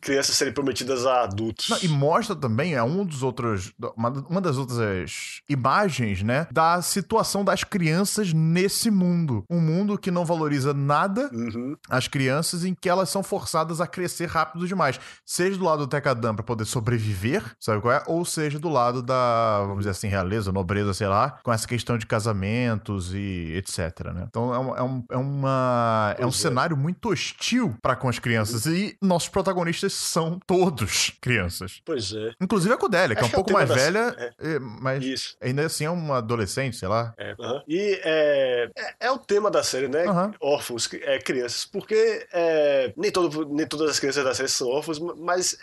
[0.00, 1.68] crianças serem prometidas a adultos.
[1.68, 3.72] Não, e mostra também, é um dos outros.
[3.96, 6.46] Uma, uma das outras imagens, né?
[6.52, 9.44] Da situação das crianças nesse mundo.
[9.50, 11.76] Um mundo que não valoriza nada Uhum.
[11.90, 14.98] as crianças em que elas são forçadas a crescer rápido demais.
[15.24, 18.02] Seja do lado do Tecadam pra poder sobreviver, sabe qual é?
[18.06, 21.96] Ou seja do lado da, vamos dizer assim, realeza, nobreza, sei lá, com essa questão
[21.98, 24.24] de casamentos e etc, né?
[24.28, 26.42] Então é, um, é, um, é uma, é um Pois é.
[26.42, 31.80] cenário muito hostil para com as crianças e nossos protagonistas são todos crianças.
[31.84, 32.32] Pois é.
[32.40, 34.58] Inclusive a Codélia, que é um Acho que é o pouco mais da- velha, é,
[34.58, 35.36] mas Isso.
[35.40, 37.14] ainda assim é uma adolescente, sei lá.
[37.18, 37.62] É, aham.
[37.68, 40.04] E é, é, é o tema da série, né?
[40.06, 40.32] Aham.
[40.40, 41.64] Órfãos, é, crianças.
[41.64, 45.56] Porque é, nem, todo, nem todas as crianças da série são órfãos, mas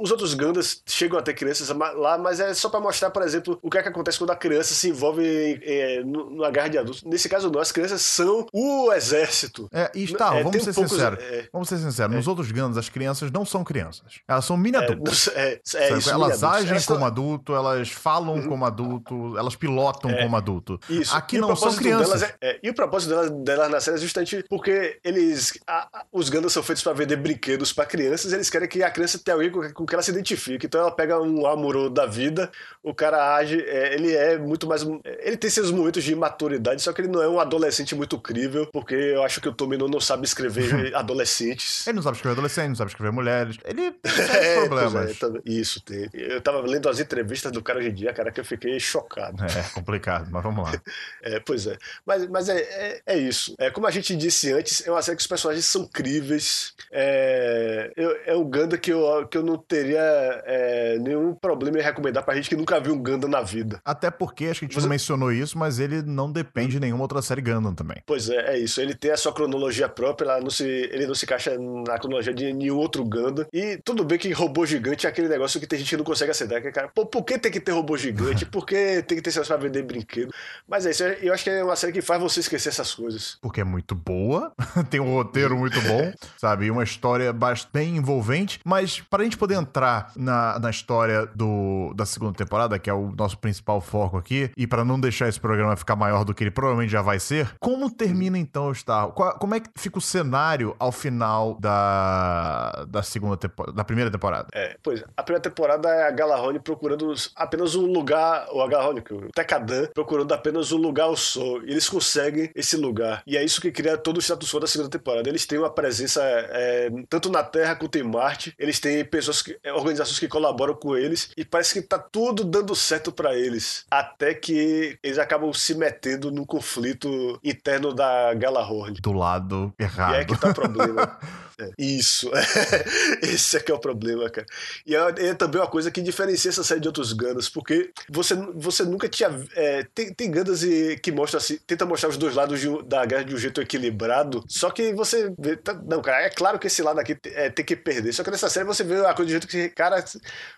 [0.00, 3.58] os outros Gandas chegam a ter crianças lá, mas é só pra mostrar, por exemplo,
[3.62, 7.02] o que é que acontece quando a criança se envolve é, numa guerra de adultos.
[7.02, 9.68] Nesse caso, não, as crianças são o exército.
[9.72, 11.18] É, e está, É, vamos ser poucos- sinceros.
[11.24, 11.48] é.
[11.52, 12.14] Vamos ser sinceros.
[12.14, 14.20] Nos outros Gundams, as crianças não são crianças.
[14.28, 15.04] Elas são mini É, adultos.
[15.04, 16.42] não sei- é, é isso, elas mini adultos.
[16.44, 17.00] agem Elas são- Uhum.
[17.00, 20.78] como adulto, elas falam como adulto, elas pilotam como adulto.
[20.88, 21.14] Isso.
[21.16, 22.22] Aqui E não são crianças.
[22.22, 25.58] é- é, e o propósito delas, delas na série é justamente porque eles.
[25.66, 28.90] a- a- os Gundams são feitos pra vender brinquedos pra crianças, eles querem que a
[28.90, 30.66] criança tenha alguém com, com que ela se identifique.
[30.66, 32.50] Então ela pega um Amuro da vida,
[32.84, 34.82] o cara age, é, ele é muito mais.
[35.20, 38.68] Ele tem seus momentos de maturidade, só que ele não é um adolescente muito crível,
[38.72, 41.86] porque eu acho que o Tomino não sabe escrever adolescentes.
[41.86, 43.56] Ele não sabe escrever adolescente, não sabe escrever mulheres.
[43.64, 45.22] Ele tem É, pois problemas.
[45.22, 46.08] é, isso tem.
[46.12, 49.42] Eu tava lendo as entrevistas do cara hoje em dia, cara, que eu fiquei chocado.
[49.44, 50.72] É, complicado, mas vamos lá.
[51.22, 51.76] É, pois é.
[52.04, 53.54] Mas, mas é, é, é isso.
[53.58, 56.74] É, como a gente disse antes, é uma série que os personagens são críveis.
[56.92, 59.98] É, eu- é um Ganda que eu, que eu não teria
[60.44, 63.80] é, nenhum problema em recomendar pra gente que nunca viu um Ganda na vida.
[63.84, 66.80] Até porque, acho que a gente Você- não mencionou isso, mas ele não depende de
[66.80, 68.02] nenhuma outra série Gundam também.
[68.06, 68.80] Pois é, é isso.
[68.80, 72.32] Ele tem a sua cronologia própria, ela não se, ele não se encaixa na cronologia
[72.34, 73.46] de nenhum outro Ganda.
[73.52, 76.30] E tudo bem que robô gigante é aquele negócio que tem gente que não consegue
[76.30, 76.60] aceitar.
[76.60, 78.44] Que, é, cara, pô, por que tem que ter robô gigante?
[78.54, 80.32] Por que tem que ter cenas pra vender brinquedo?
[80.68, 81.02] Mas é isso.
[81.02, 83.36] Eu acho que é uma série que faz você esquecer essas coisas.
[83.40, 84.52] Porque é muito boa,
[84.90, 86.66] tem um roteiro muito bom, sabe?
[86.66, 87.34] E uma história
[87.72, 88.60] bem envolvente.
[88.64, 92.94] Mas para a gente poder entrar na, na história do, da segunda temporada, que é
[92.94, 96.44] o nosso principal foco aqui, e para não deixar esse programa ficar maior do que
[96.44, 99.08] ele provavelmente já vai ser, como termina então o Star?
[99.08, 104.48] Como é que fica o cenário ao final da, da segunda temporada, da primeira temporada?
[104.52, 109.02] É, pois, a primeira temporada é a Galahone procurando apenas um lugar, ou a Galahone,
[109.02, 111.62] que o Tekadan, procurando apenas um lugar ao sol.
[111.64, 113.22] E eles conseguem esse lugar.
[113.26, 115.28] E é isso que cria todo o status quo da segunda temporada.
[115.28, 118.54] Eles têm uma presença é, tanto na Terra quanto em Marte.
[118.58, 121.30] Eles têm pessoas, que, é, organizações que colaboram com eles.
[121.36, 123.84] E parece que tá tudo dando certo pra eles.
[123.90, 128.94] Até que eles acabam se metendo num conflito interno da Galahorn.
[129.00, 130.14] Do lado errado.
[130.14, 131.18] E é que tá o problema.
[131.58, 132.30] É, Isso.
[133.22, 134.46] Esse é que é o problema, cara.
[134.86, 138.34] E é, é também uma coisa que diferencia essa série de outros Gundams, porque você,
[138.54, 139.28] você nunca tinha.
[139.54, 143.04] é, tem, tem Gundams e- que mostra assim, tenta mostrar os dois lados de da
[143.06, 145.56] guerra de um jeito equilibrado, só que você vê.
[145.56, 148.12] tá- não, cara, é claro que esse lado aqui é, tem que perder.
[148.12, 150.04] Só que nessa série você vê a coisa de jeito que, cara,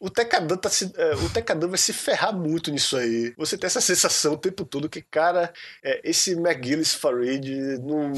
[0.00, 3.34] o Tekadan tá se, é, o vai se ferrar muito nisso aí.
[3.36, 7.46] Você tem essa sensação o tempo todo que, cara, é, esse McGillis Farid
[7.78, 8.12] não,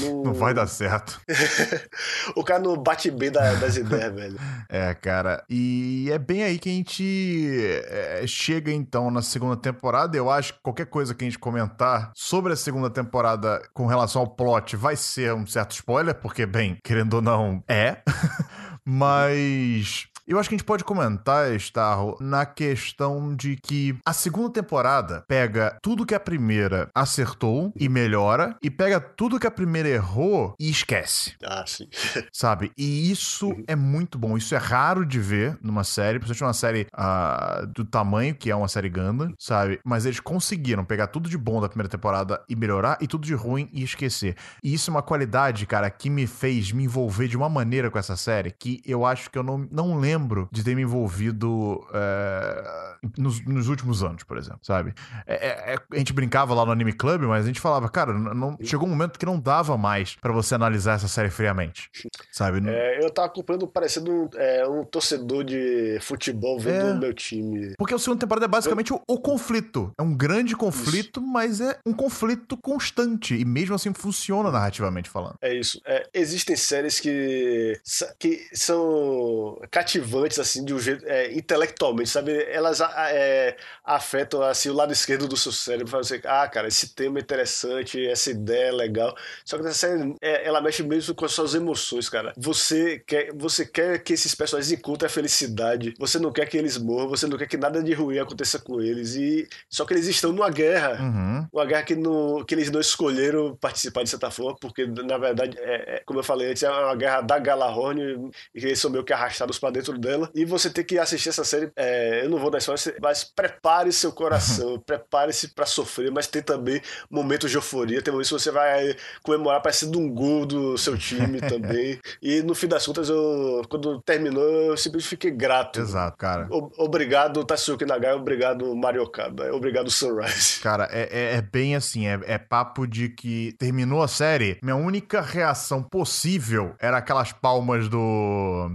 [0.00, 1.20] não, Não vai dar certo.
[2.34, 4.38] o cara não bate bem da- das ideias, velho.
[4.68, 5.44] É, cara.
[5.48, 10.16] E é bem aí que a gente é, chega então na segunda temporada.
[10.16, 14.22] Eu acho que qualquer coisa que a gente comentar sobre a segunda temporada com relação
[14.22, 17.98] ao plot vai ser um certo spoiler, porque, bem, querendo ou não, é.
[18.84, 20.06] Mas.
[20.26, 25.24] Eu acho que a gente pode comentar, Starro, na questão de que a segunda temporada
[25.28, 30.56] pega tudo que a primeira acertou e melhora, e pega tudo que a primeira errou
[30.58, 31.88] e esquece Ah, sim.
[32.32, 32.72] sabe?
[32.76, 34.36] E isso é muito bom.
[34.36, 38.56] Isso é raro de ver numa série, principalmente uma série ah, do tamanho que é
[38.56, 39.78] uma série Gundam, sabe?
[39.84, 43.34] Mas eles conseguiram pegar tudo de bom da primeira temporada e melhorar, e tudo de
[43.34, 44.34] ruim e esquecer.
[44.60, 47.98] E isso é uma qualidade, cara, que me fez me envolver de uma maneira com
[47.98, 50.15] essa série que eu acho que eu não, não lembro
[50.52, 54.94] de ter me envolvido é, nos, nos últimos anos, por exemplo, sabe?
[55.26, 58.12] É- é- é- a gente brincava lá no Anime Club, mas a gente falava, cara,
[58.12, 61.90] não- chegou um momento que não dava mais pra você analisar essa série friamente,
[62.32, 62.62] sabe?
[62.68, 67.74] É, eu tava acompanhando parecendo um, é, um torcedor de futebol vendo o meu time.
[67.78, 69.92] Porque a segunda temporada é basicamente o, o conflito.
[69.98, 73.34] É um grande conflito, mas é um conflito constante.
[73.34, 75.36] E mesmo assim funciona narrativamente falando.
[75.40, 75.80] É isso.
[76.14, 77.80] Existem séries que,
[78.18, 80.05] que são cativantes,
[80.40, 81.04] assim, de um jeito.
[81.06, 82.44] é, intelectualmente, sabe?
[82.50, 85.88] Elas é, afetam, assim, o lado esquerdo do seu cérebro.
[85.88, 89.16] Fala assim, ah, cara, esse tema é interessante, essa ideia é legal.
[89.44, 92.32] Só que essa série, é, ela mexe mesmo com as suas emoções, cara.
[92.36, 95.94] Você quer, você quer que esses personagens encontrem a felicidade.
[95.98, 98.80] Você não quer que eles morram, você não quer que nada de ruim aconteça com
[98.80, 99.14] eles.
[99.14, 101.00] E só que eles estão numa guerra.
[101.00, 101.46] Uhum.
[101.52, 105.56] Uma guerra que, não, que eles não escolheram participar de certa forma, porque na verdade,
[105.58, 109.04] é, é, como eu falei antes, é uma guerra da Galahorn e eles são meio
[109.04, 110.30] que arrastados pra dentro dela.
[110.34, 111.70] E você tem que assistir essa série.
[111.76, 116.42] é, eu não vou dar spoiler, mas prepare seu coração, prepare-se pra sofrer, mas tem
[116.42, 116.80] também
[117.10, 121.40] momentos de euforia, tem momentos que você vai comemorar parecendo um gol do seu time
[121.46, 122.00] também.
[122.22, 125.80] E no fim das contas, eu, quando terminou, eu simplesmente fiquei grato.
[125.80, 126.46] Exato, cara.
[126.50, 130.60] O- Obrigado, Tatsuki Nagai, obrigado, Mario Okada, obrigado, Sunrise.
[130.66, 134.76] Cara, é, é- é bem assim, é, é papo de que terminou a série, minha
[134.76, 138.70] única reação possível era aquelas palmas do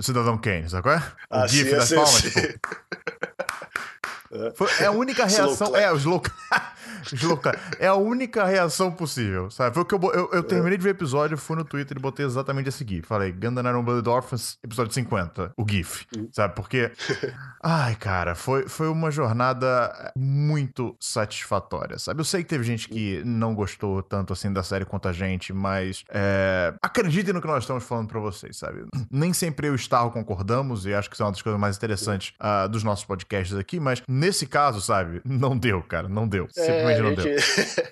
[0.00, 0.98] Cidadão Kane, sabe qual é?
[0.98, 2.30] O Ah, gif sim, das eu palmas, sei.
[2.52, 2.68] tipo,
[4.56, 5.76] Foi, é a única reação.
[5.76, 6.22] É, o slow,
[7.78, 9.74] É a única reação possível, sabe?
[9.74, 12.00] Foi o que eu, eu, eu terminei de ver o episódio, fui no Twitter e
[12.00, 13.02] botei exatamente a seguir.
[13.02, 16.54] Falei, Gundam Iron Blooded Orphans, episódio 50, o GIF, sabe?
[16.54, 16.90] Porque.
[17.62, 22.20] Ai, cara, foi, foi uma jornada muito satisfatória, sabe?
[22.20, 25.52] Eu sei que teve gente que não gostou tanto assim da série quanto a gente,
[25.52, 28.84] mas é, acreditem no que nós estamos falando pra vocês, sabe?
[29.10, 31.60] Nem sempre eu e o Starro concordamos, e acho que isso é uma das coisas
[31.60, 35.20] mais interessantes ah, dos nossos podcasts aqui, mas nesse caso, sabe?
[35.24, 36.48] Não deu, cara, não deu.
[36.50, 37.38] Simplesmente É, não a deu.
[37.38, 37.82] gente-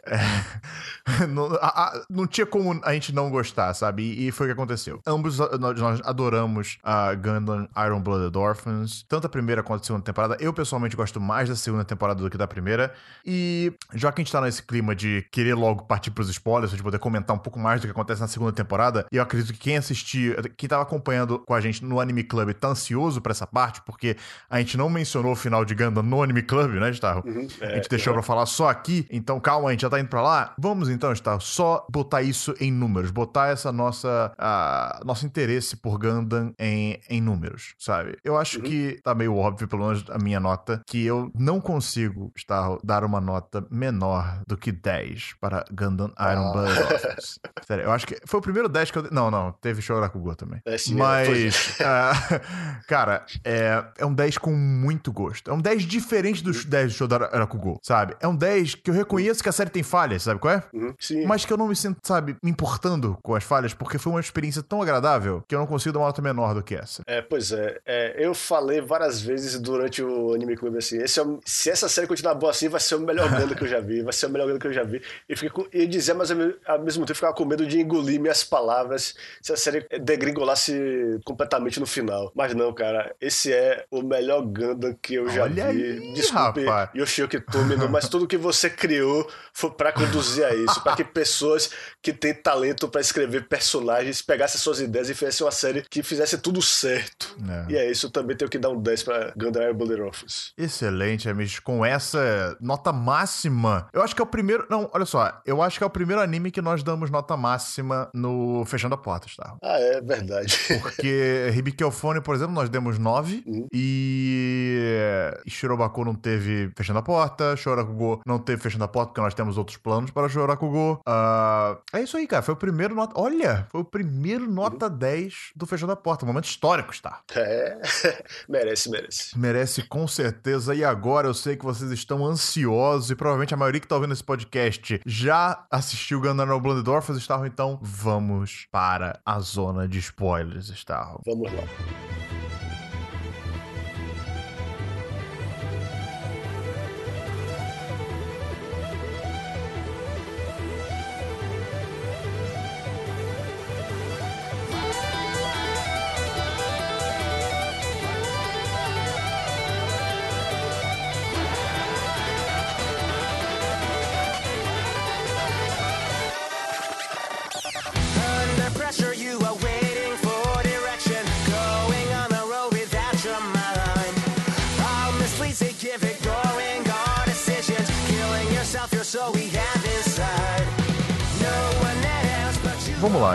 [1.29, 4.03] não, a- a- não tinha como a gente não gostar, sabe?
[4.03, 5.01] E, e foi o que aconteceu.
[5.07, 10.05] Ambos nós, nós adoramos a Gundam Iron Blooded Orphans, tanto a primeira quanto a segunda
[10.05, 10.37] temporada.
[10.41, 12.93] Eu pessoalmente gosto mais da segunda temporada do que da primeira.
[13.25, 16.83] E já que a gente tá nesse clima de querer logo partir pros spoilers, gente
[16.83, 19.77] poder comentar um pouco mais do que acontece na segunda temporada, eu acredito que quem
[19.77, 23.81] assistiu, quem tava acompanhando com a gente no Anime Club tá ansioso pra essa parte,
[23.83, 24.17] porque
[24.49, 27.25] a gente não mencionou o final de Gundam no Anime Club, né, Starro?
[27.61, 30.23] a gente deixou pra falar só aqui, então calma, a gente já tá indo pra
[30.23, 30.55] lá.
[30.59, 35.99] Vamos então, Starro, só botar isso em números, botar essa nossa ah, nosso interesse por
[35.99, 38.17] Gundam em, em números, sabe?
[38.25, 42.33] Eu acho que tá meio óbvio, pelo menos a minha nota, que eu não consigo,
[42.37, 47.39] Starro, dar uma nota menor do que 10 para Gundam Iron Blood Orphans.
[47.67, 49.09] Sério, eu acho que foi o primeiro 10 que eu...
[49.11, 50.61] Não, não, teve Shorakugo também.
[50.65, 52.13] É, sim, é, Mas, ah,
[52.87, 55.51] cara, é, é um 10 com muito gosto.
[55.51, 58.17] É um 10 diferente dos 10 do show da Arakugo, sabe?
[58.21, 60.63] É um 10 que eu reconheço que a série tem falhas, sabe qual é?
[60.73, 61.25] Uhum, Sim.
[61.27, 64.21] Mas que eu não me sinto, sabe, me importando com as falhas, porque foi uma
[64.21, 67.03] experiência tão agradável que eu não consigo dar uma nota menor do que essa.
[67.07, 71.25] É, pois é, É, Eu falei várias vezes durante o Anime Club assim: esse é
[71.45, 74.03] se essa série continuar boa assim, vai ser o melhor Gundam que eu já vi,
[74.03, 75.03] vai ser o melhor Gundam que eu já vi.
[75.29, 78.21] E, com, e dizia, mas ao me- ao mesmo tempo ficava com medo de engolir
[78.21, 82.31] minhas palavras se a série degringolasse completamente no final.
[82.35, 85.83] Mas não, cara, esse é o melhor Gundam que eu já Olha vi.
[85.83, 86.91] aí, Desculpe, rapaz.
[86.95, 91.71] Yoshioki Tomino, mas tudo que você criou foi pra conduzir a isso, pra que pessoas
[92.03, 96.39] que têm talento pra escrever personagens pegassem suas ideias e fizessem uma série que fizesse
[96.39, 97.37] tudo certo.
[97.69, 97.73] É.
[97.73, 100.53] E é isso, eu também tenho que dar um 10 pra Gundam Iron Blooded Orphans.
[100.57, 101.59] Excelente, amigos.
[101.59, 103.89] Com essa nota máxima.
[103.93, 104.67] Eu acho que é o primeiro.
[104.71, 105.41] Não, olha só.
[105.45, 108.99] Eu acho que é o primeiro anime que nós damos nota máxima no Fechando a
[108.99, 109.57] Porta, tá?
[109.63, 110.59] Ah, é verdade.
[110.81, 113.43] Porque Hibikeofone, por exemplo, nós demos 9.
[113.47, 113.67] Uhum.
[113.73, 115.35] E.
[115.45, 117.57] e Shirobaku não teve Fechando a Porta.
[117.57, 121.01] Shorakugo não teve Fechando a Porta, porque nós temos outros planos para Shorakugo.
[121.07, 122.43] Ah, é isso aí, cara.
[122.43, 123.19] Foi o primeiro nota.
[123.19, 123.67] Olha!
[123.71, 126.25] Foi o primeiro nota 10 do Fechando a Porta.
[126.25, 127.21] Um momento histórico, tá?
[127.35, 127.79] É,
[128.49, 129.39] merece, merece.
[129.39, 130.75] Merece com certeza.
[130.75, 134.13] E agora eu sei que vocês estão ansiosos e provavelmente a maioria que tá ouvindo
[134.13, 137.47] esse podcast já assistiu Gundam Iron Blooded Orphans, Starro.
[137.47, 141.21] Então vamos para a zona de spoilers, Starro.
[141.27, 142.10] Vamos lá.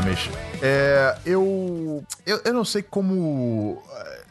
[0.02, 0.30] Mish.
[0.62, 2.42] É, eu, eu.
[2.44, 3.82] Eu não sei como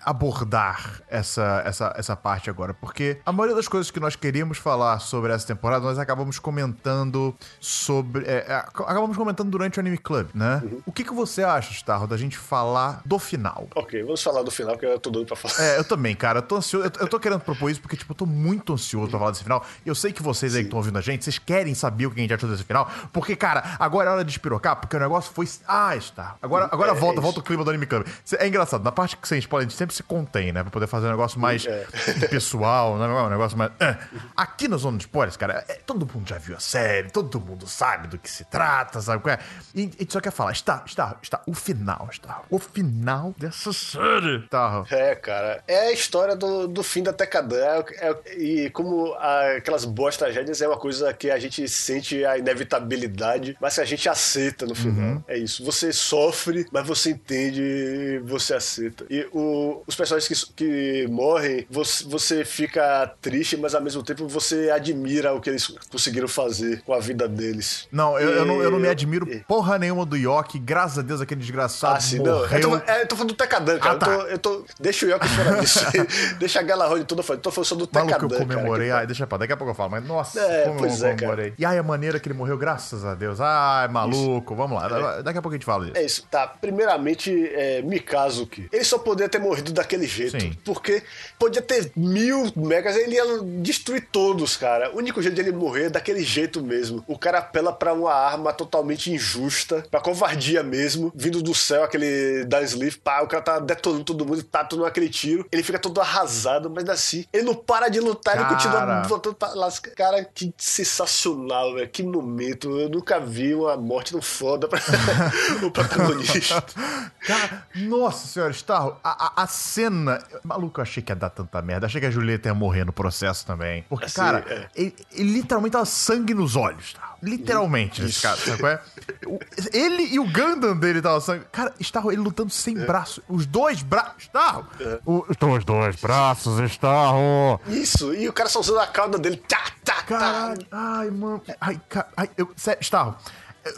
[0.05, 4.99] abordar essa, essa, essa parte agora, porque a maioria das coisas que nós queríamos falar
[4.99, 8.25] sobre essa temporada, nós acabamos comentando sobre.
[8.27, 10.63] é, é, acabamos comentando durante o Anime Club, né?
[10.87, 13.69] O que, que você acha, Starro, da gente falar do final?
[13.75, 15.55] Ok, vamos falar do final, porque eu tô doido pra falar.
[15.65, 16.39] É, eu também, cara.
[16.39, 16.87] Eu tô ansioso.
[16.87, 19.43] Eu, eu tô querendo propor isso porque, tipo, eu tô muito ansioso pra falar desse
[19.43, 19.65] final.
[19.85, 22.21] Eu sei que vocês aí que estão ouvindo a gente, vocês querem saber o que
[22.21, 22.91] a gente achou desse final.
[23.13, 25.49] Porque, cara, agora é hora de espirocar, porque o negócio foi.
[25.67, 26.37] Ah, está.
[26.43, 28.07] Agora, agora É, volta, é volta o clima do Anime Club.
[28.39, 30.63] É engraçado, na parte que a gente sempre se contém, né?
[30.63, 31.87] Pra poder fazer um negócio mais É.
[32.29, 33.07] pessoal, né?
[33.07, 33.71] Um negócio mais.
[33.81, 33.97] é.
[34.37, 37.67] Aqui na zona de spoilers, cara, é- todo mundo já viu a série, todo mundo
[37.67, 39.39] sabe do que se trata, sabe qual é?
[39.75, 42.43] E a gente só quer falar, está, está, está, o final, está.
[42.51, 44.41] O final dessa série.
[44.49, 45.63] Tá, É, cara.
[45.69, 47.57] É a história do, do fim da Tecadã.
[47.57, 52.25] É, é- e como a- aquelas boas tragédias é uma coisa que a gente sente
[52.25, 55.23] a inevitabilidade, mas que a gente aceita no final.
[55.29, 55.65] É isso.
[55.65, 59.05] Você sofre, mas você entende e você aceita.
[59.09, 64.27] E o, os personagens que, que morrem, você, você fica triste, mas ao mesmo tempo
[64.29, 67.87] você admira o que eles conseguiram fazer com a vida deles.
[67.93, 70.59] Não, eu, eu não, eu não me E- admiro porra nenhuma do Yoki.
[70.59, 72.41] Graças a Deus aquele desgraçado Ah, sim, não.
[72.41, 72.59] morreu.
[72.61, 73.95] Eu tô, é, eu tô falando do Tecadan, cara.
[73.95, 74.11] Ah, tá.
[74.11, 75.81] eu, tô, eu tô- Deixa o Yoki fora disso.
[76.39, 77.39] deixa a Galarone toda fora.
[77.39, 78.35] Eu tô falando só do Maluco, Tecadan.
[78.35, 78.89] eu comemorei.
[78.89, 81.07] Cara, Ai, deixa pra daqui a pouco eu falo, mas nossa, É, como pois eu
[81.07, 81.17] é, cara.
[81.17, 81.55] comemorei.
[81.59, 83.41] E ai, a maneira que ele morreu, graças a Deus.
[83.41, 85.21] Ai, maluco, vamos lá.
[85.23, 85.97] Daqui a pouco a gente fala disso.
[85.99, 86.47] É isso, tá.
[86.47, 88.69] Primeiramente, é, Mikazuki.
[88.73, 90.41] Ele só poderia ter morrido daquele jeito.
[90.41, 90.57] Sim.
[90.65, 91.03] Porque
[91.39, 93.25] podia ter mil megas, ele ia
[93.61, 94.91] destruir todos, cara.
[94.95, 97.05] O único jeito de ele morrer é daquele jeito mesmo.
[97.07, 102.45] O cara apela pra uma arma totalmente injusta, pra covardia mesmo, vindo do céu, aquele
[102.45, 105.47] da Sleeve, pá, o cara tá detonando todo mundo, tá tomando aquele tiro.
[105.51, 108.55] Ele fica todo arrasado, mas assim, ele não para de lutar, ele Cara.
[108.55, 109.91] continua voltando pra lascar.
[109.93, 111.89] Cara, que sensacional, velho.
[111.89, 112.79] Que momento.
[112.79, 114.81] Eu nunca vi uma morte tão foda pra
[115.63, 116.65] o protagonista.
[117.25, 120.23] Cara, nossa senhora, Starro, a, a, a cena.
[120.45, 121.87] Maluco, eu achei que ia dar tanta merda.
[121.87, 123.85] Achei que a Julieta ia morrer no processo também.
[123.89, 124.69] Porque, Assim, cara, é.
[124.75, 127.15] ele, ele literalmente tava sangue nos olhos, Starro.
[127.23, 128.81] Literalmente, nesse caso, sabe qual é?
[129.27, 129.39] O-
[129.73, 131.45] Ele e o Gundam dele tava sangue.
[131.51, 132.85] Cara, Starro, ele lutando sem É.
[132.85, 133.23] braço.
[133.29, 134.25] Os dois braços.
[134.25, 134.67] Starro!
[135.07, 137.61] O- Os dois braços, Starro!
[137.69, 139.37] Isso, e o cara só usando a cauda dele.
[139.49, 140.03] Tá, tá, tá.
[140.03, 141.43] Caralho, ai, mano.
[141.61, 143.17] Ai, ca- ai eu, sério, Starro,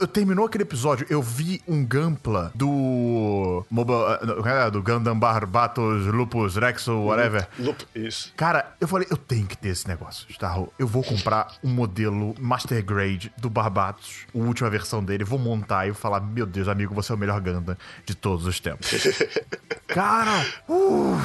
[0.01, 3.64] eu terminou aquele episódio, eu vi um gampla do.
[3.70, 7.49] Moba, eh, do Gundam Barbatos Lupus Rex ou whatever.
[7.59, 8.33] Lup- Isso.
[8.37, 10.72] Cara, eu falei, eu tenho que ter esse negócio, Starro.
[10.79, 15.87] Eu vou comprar um modelo Master Grade do Barbatos, a última versão dele, vou montar
[15.87, 18.90] e vou falar: Meu Deus, amigo, você é o melhor Gundam de todos os tempos.
[19.88, 21.16] Cara, uh,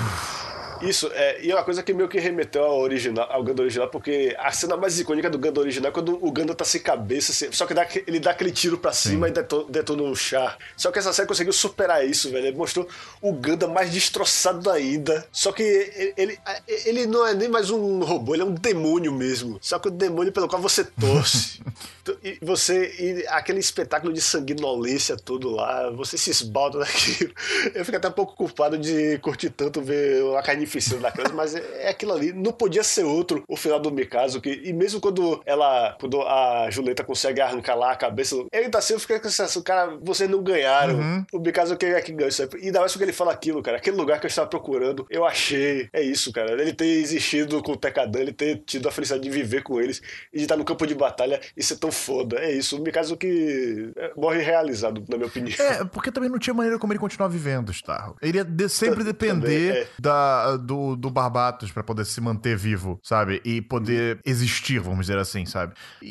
[0.83, 3.87] Isso, é, e é uma coisa que meio que remeteu ao original, ao Gundam original,
[3.89, 7.31] porque a cena mais icônica do Gundam original é quando o Gundam tá sem cabeça,
[7.31, 10.57] assim, só que dá, ele dá aquele tiro pra cima e deto- detona um char.
[10.75, 12.47] Só que essa série conseguiu superar isso, velho.
[12.47, 12.87] Ele mostrou
[13.21, 15.25] o Gundam mais destroçado ainda.
[15.31, 16.39] Só que ele, ele,
[16.85, 19.57] ele não é nem mais um robô, ele é um demônio mesmo.
[19.61, 21.59] Só que o demônio pelo qual você torce.
[22.23, 27.33] e você, e aquele espetáculo de sanguinolência todo lá, você se esbalda daquilo.
[27.73, 31.81] Eu fico até um pouco culpado de curtir tanto ver a carnificina daquelas, mas é
[31.81, 32.31] é aquilo ali.
[32.31, 36.69] Não podia ser outro o final do Mikazu, que, e mesmo quando ela, quando a
[36.69, 39.97] Julieta consegue arrancar lá a cabeça, ele tá assim, eu fico com essa sensação, cara,
[40.01, 41.25] vocês não ganharam.
[41.31, 42.47] O Mikazu que é que ganhou isso.
[42.59, 45.25] E ainda mais porque ele fala aquilo, cara, aquele lugar que eu estava procurando, eu
[45.25, 45.89] achei.
[45.91, 46.51] É isso, cara.
[46.61, 50.01] Ele ter existido com o Tekadan, ele ter tido a felicidade de viver com eles
[50.31, 52.37] e de estar no campo de batalha e ser tão foda.
[52.39, 52.81] É isso.
[52.81, 55.55] O que é, morre realizado, na minha opinião.
[55.59, 58.15] É, porque também não tinha maneira como ele continuar vivendo, Starro.
[58.21, 59.87] Ele ia de- sempre depender também, é.
[59.99, 63.41] da, do, do Barbatos pra poder se manter vivo, sabe?
[63.43, 65.73] E poder existir, vamos dizer assim, sabe?
[66.01, 66.07] E,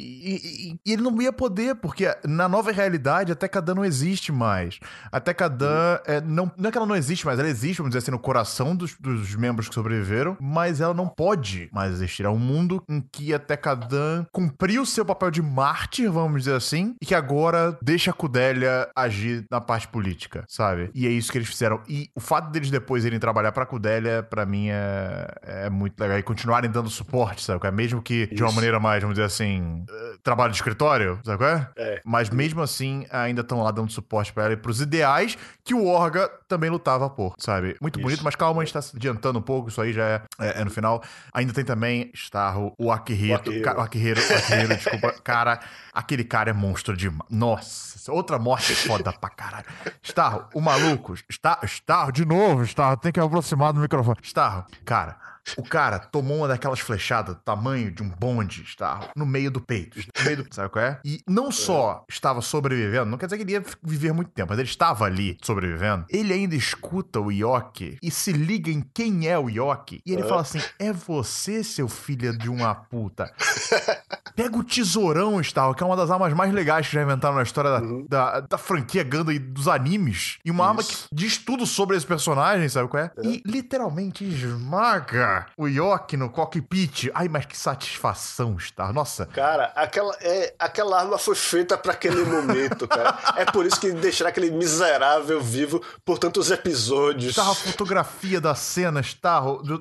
[0.75, 4.79] e- e ele não ia poder, porque na nova realidade a Tekadan não existe mais.
[5.11, 7.99] A Tekadan, é, não, não é que ela não existe mais, ela existe, vamos dizer
[7.99, 12.25] assim, no coração dos, dos membros que sobreviveram, mas ela não pode mais existir.
[12.25, 16.97] É um mundo em que a Tekadan cumpriu seu papel de mártir, vamos dizer assim,
[17.01, 20.91] e que agora deixa a Kudélia agir na parte política, sabe?
[20.95, 21.81] E é isso que eles fizeram.
[21.89, 26.19] E o fato deles depois irem trabalhar pra Kudélia, pra mim, é, é muito legal.
[26.19, 27.65] E continuarem dando suporte, sabe?
[27.67, 28.57] É Mesmo que de uma Isso.
[28.57, 31.69] maneira mais, vamos dizer assim, eh, trabalho de escritório, sabe qual é?
[31.77, 32.01] É.
[32.05, 35.87] Mas mesmo assim, ainda estão lá dando suporte pra ela e pros ideais que o
[35.87, 37.77] Orga também lutava por, sabe?
[37.81, 38.03] Muito Isso.
[38.07, 40.61] bonito, mas calma, a gente tá se adiantando um pouco, isso aí já é, é-
[40.61, 41.01] é no final.
[41.33, 43.35] Ainda tem também Starro, o Akihiro.
[43.35, 43.63] O Akihiro.
[43.65, 45.13] Ca- O Akihiro, o Akihiro, desculpa.
[45.23, 45.60] Cara,
[45.93, 47.29] aquele cara é monstro demais.
[47.31, 49.67] Nossa, outra morte foda pra caralho.
[50.03, 51.15] Starro, o maluco.
[51.31, 54.19] Star, Starro, de novo, Starro, tem que aproximar do microfone.
[54.23, 55.30] Starro, cara.
[55.57, 59.61] O cara tomou uma daquelas flechadas do tamanho de um bonde, Starro, no meio do
[59.61, 59.99] peito.
[60.19, 61.01] No meio do, sabe qual é?
[61.05, 64.59] E não só estava sobrevivendo, não quer dizer que ele ia viver muito tempo, mas
[64.59, 66.07] ele estava ali sobrevivendo.
[66.09, 70.01] Ele ainda escuta o Yoki e se liga em quem é o Yoki.
[70.05, 73.33] E ele fala assim: É você, seu filho de uma puta.
[74.37, 77.43] Pega o tesourão, Starro, que é uma das armas mais legais que já inventaram na
[77.43, 80.39] história da, da, da franquia Gundam e dos animes.
[80.45, 81.09] E uma arma que Isso.
[81.13, 83.11] diz tudo sobre esse personagem, sabe qual é?
[83.23, 87.11] E literalmente esmaga o Yoki no cockpit.
[87.15, 88.93] Ai, mas que satisfação, Starro.
[88.93, 89.27] Nossa.
[89.27, 93.17] Cara, aquela, é, aquela arma foi feita pra aquele momento, cara.
[93.37, 97.31] É por isso que deixaram aquele miserável vivo por tantos episódios.
[97.33, 99.01] Starro, a fotografia da cena,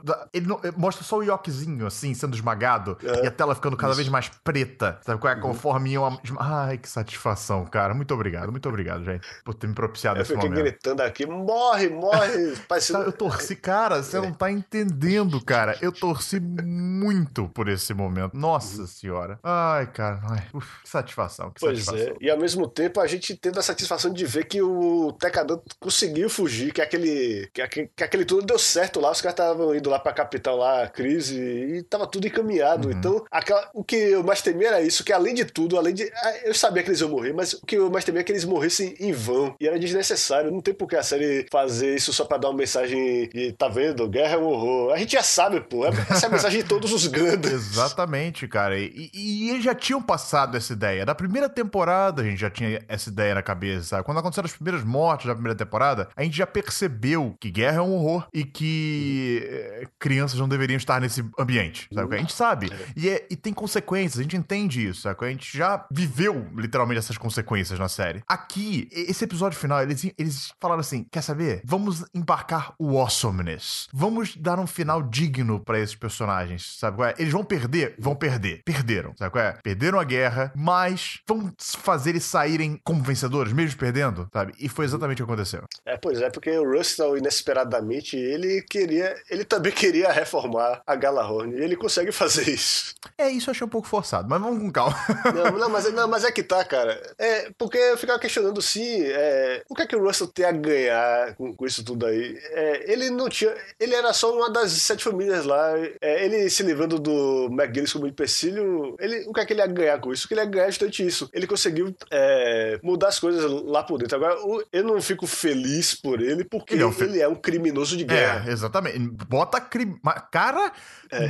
[0.04, 3.26] da- ele não- mostra só o Yokizinho, assim, sendo esmagado, É.
[3.26, 5.36] e a tela ficando cada vez mais preta, sabe qual é?
[5.36, 6.20] Conforme iam...
[6.40, 7.94] Ai, que satisfação, cara.
[7.94, 10.64] Muito obrigado, muito obrigado, gente, por ter me propiciado Eu esse fiquei momento.
[10.64, 12.30] gritando aqui, morre, morre.
[12.60, 13.04] Tá, Parecendo...
[13.04, 15.78] Eu torci, cara, você não tá entendendo, cara.
[15.82, 18.36] Eu torci muito por esse momento.
[18.36, 19.40] Nossa senhora.
[19.44, 22.14] Ai, cara, ai, uf, que satisfação, que Pois satisfação.
[22.14, 25.62] é, e ao mesmo tempo a gente tendo a satisfação de ver que o Tecador
[25.80, 29.76] conseguiu fugir, que aquele, que, aque- que aquele tudo deu certo lá, os caras estavam
[29.76, 32.88] indo lá pra capital lá, a crise, e tava tudo encaminhado.
[32.90, 32.94] Uhum.
[32.98, 36.04] Então, aquela- o que eu mais temia era isso, que além de tudo, além de.
[36.16, 38.32] ah, Eu sabia que eles iam morrer, mas o que eu mais temia é que
[38.32, 39.56] eles morressem em vão.
[39.60, 40.52] E era desnecessário.
[40.52, 43.68] Não tem por que a série fazer isso só pra dar uma mensagem de, tá
[43.68, 44.08] vendo?
[44.08, 44.94] Guerra é um horror.
[44.94, 45.86] A gente já sabe, pô.
[45.86, 47.52] Essa é a mensagem de todos os Gundams.
[47.54, 48.78] Exatamente, cara.
[48.78, 51.06] E, e eles já tinham passado essa ideia.
[51.06, 54.04] Da primeira temporada, a gente já tinha essa ideia na cabeça, sabe?
[54.04, 57.82] Quando aconteceram as primeiras mortes da primeira temporada, a gente já percebeu que guerra é
[57.82, 62.16] um horror e que eh, crianças não deveriam estar nesse ambiente, sabe?
[62.16, 62.72] A gente sabe.
[62.96, 65.26] E, é- e tem consequências, a gente entende isso, sabe?
[65.26, 68.22] A gente já viveu, literalmente, essas consequências na série.
[68.28, 71.62] Aqui, esse episódio final, eles, eles falaram assim: quer saber?
[71.64, 73.88] Vamos embarcar o awesomeness.
[73.94, 77.16] Vamos dar um final digno pra esses personagens, sabe qual é?
[77.20, 77.94] Eles vão perder?
[78.00, 78.62] Vão perder.
[78.64, 79.58] Perderam, sabe qual é?
[79.62, 84.54] Perderam a guerra, mas vão fazer eles saírem como vencedores, mesmo perdendo, sabe?
[84.58, 85.66] E foi exatamente o que aconteceu.
[85.86, 89.14] É, pois é, porque o Russell, inesperadamente, ele queria.
[89.30, 91.54] Ele também queria reformar a Galahorn.
[91.54, 92.96] E ele consegue fazer isso.
[93.18, 94.96] É, isso eu achei um pouco forçado, mas vamos com calma.
[95.36, 97.02] Não, não, mas, não, mas é que tá, cara.
[97.18, 100.52] É, porque eu ficava questionando sim, é, o que é que o Russell tem a
[100.52, 102.40] ganhar com, com isso tudo aí?
[102.52, 103.54] É, ele não tinha.
[103.80, 105.74] Ele era só uma das sete famílias lá.
[106.02, 108.96] É, ele se livrando do McGillis como empecilho.
[109.00, 110.26] Ele, o que é que ele ia ganhar com isso?
[110.26, 111.30] O que ele ia ganhar é justamente isso.
[111.34, 114.16] Ele conseguiu é, mudar as coisas lá por dentro.
[114.16, 114.36] Agora,
[114.72, 117.98] eu não fico feliz por ele, porque Ele ele é é, um um, fe- criminoso
[117.98, 118.48] de guerra.
[118.48, 119.00] É, exatamente.
[119.28, 120.00] Bota crime.
[120.32, 120.72] Cara,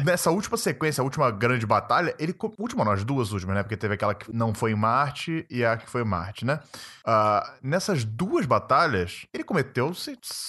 [0.05, 2.35] nessa última sequência, a última grande batalha, ele.
[2.57, 3.63] Última, não, as duas últimas, né?
[3.63, 6.59] Porque teve aquela que não foi em Marte e a que foi em Marte, né?
[7.05, 9.91] Ah, nessas duas batalhas, ele cometeu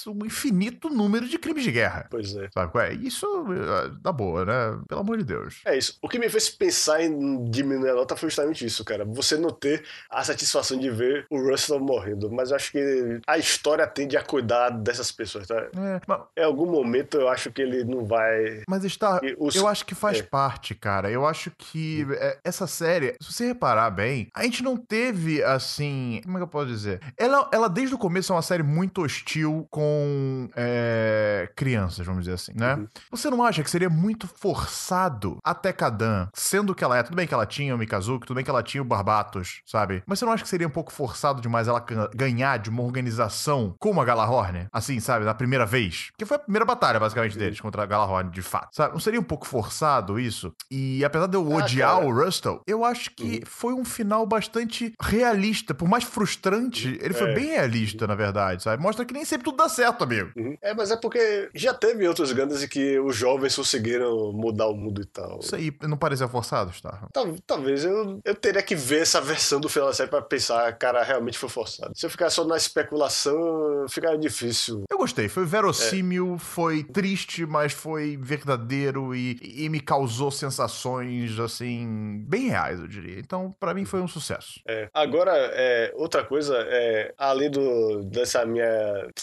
[0.08, 2.06] um infinito número de crimes de guerra.
[2.10, 2.48] Pois é.
[2.52, 2.92] Sabe qual é?
[2.92, 4.78] Isso ah, dá boa, né?
[4.88, 5.60] Pelo amor de Deus.
[5.64, 5.98] É isso.
[6.02, 9.04] O que me fez pensar em diminuir a nota foi justamente isso, cara.
[9.04, 12.30] Você não ter a satisfação de ver o Russell morrendo.
[12.30, 15.56] Mas eu acho que a história tende a cuidar dessas pessoas, tá?
[15.76, 18.62] É, mas, Em algum momento eu acho que ele não vai.
[18.68, 19.20] mas está.
[19.38, 20.22] Os- Eu acho que faz é.
[20.22, 21.10] parte, cara.
[21.10, 26.20] Eu acho que é, essa série, se você reparar bem, a gente não teve assim.
[26.24, 27.00] Como é que eu posso dizer?
[27.16, 32.34] Ela, ela desde o começo é uma série muito hostil com é, crianças, vamos dizer
[32.34, 32.74] assim, né?
[32.74, 32.88] Uhum.
[33.11, 37.02] Você não acha que seria muito forçado até Kadan, sendo que ela é?
[37.02, 40.02] Tudo bem que ela tinha o Mikazuki, tudo bem que ela tinha o Barbatos, sabe?
[40.06, 42.82] Mas você não acha que seria um pouco forçado demais ela ga- ganhar de uma
[42.82, 44.68] organização como a Galahorn?
[44.72, 45.24] Assim, sabe?
[45.24, 46.11] Na primeira vez?
[46.16, 48.68] Que foi a primeira batalha, basicamente, deles contra a Galahorn, de fato.
[48.74, 48.92] Sabe?
[48.92, 50.52] Não seria um pouco forçado isso?
[50.70, 52.06] E apesar de eu Ah, odiar cara.
[52.06, 55.74] o Rustle, eu acho que foi um final bastante realista.
[55.74, 57.34] Por mais frustrante, ele foi É.
[57.34, 58.82] bem realista, na verdade, sabe?
[58.82, 60.30] Mostra que nem sempre tudo dá certo, amigo.
[60.36, 60.56] Uhum.
[60.62, 64.74] É, mas é porque já teve outros Gundams em que os jovens conseguiram mudar o
[64.74, 65.38] mundo e tal.
[65.41, 67.07] Isso aí não pareceu forçado, tá?
[67.12, 70.72] Tal- Talvez eu, eu teria que ver essa versão do final da série pra pensar,
[70.78, 71.93] cara, realmente foi forçado.
[71.95, 74.84] Se eu ficar só na especulação, fica difícil.
[74.91, 76.38] Eu gostei, foi verossímil, É.
[76.38, 83.18] foi triste, mas foi verdadeiro e, e me causou sensações, assim, bem reais, eu diria.
[83.18, 84.61] Então, pra mim, foi um sucesso.
[84.66, 84.88] É.
[84.95, 88.66] Agora, é, outra coisa, é, além do, dessa minha,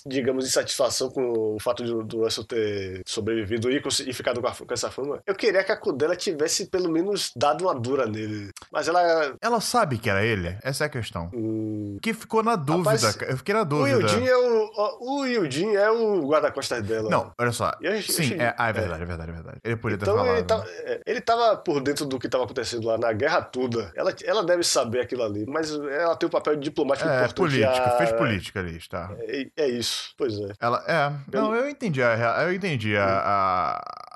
[0.05, 4.47] digamos, insatisfação com o fato de, do Russell ter sobrevivido e, cons- e ficado com,
[4.47, 8.05] a- com essa fama, eu queria que a Kudela tivesse pelo menos dado uma dura
[8.05, 8.51] nele.
[8.71, 9.35] Mas ela.
[9.41, 10.57] Ela sabe que era ele?
[10.63, 11.29] Essa é a questão.
[11.33, 13.31] hum, Que ficou na dúvida, Rapaz, cara.
[13.31, 13.97] eu fiquei na o dúvida.
[13.99, 14.67] Yudin é o.
[14.99, 17.09] O Yudin é o guarda-costas dela.
[17.09, 17.71] Não, olha só.
[17.81, 18.73] Eu Sim, achei- é, ah, é é.
[18.73, 19.57] verdade, é verdade, é verdade.
[19.63, 20.33] Ele poderia ter Então falado.
[20.33, 20.47] ele né?
[20.47, 23.91] tava, é, ele tava por dentro do que tava acontecendo lá na guerra toda.
[23.95, 27.35] Ela, ela deve saber aquilo ali, mas ela tem um papel diplomático É, importante.
[27.35, 29.11] política, a- fez política ali, tá?
[29.19, 30.51] É, é isso, pois é.
[30.59, 33.46] Ela, é, não, eu entendi, a, eu entendi a- a-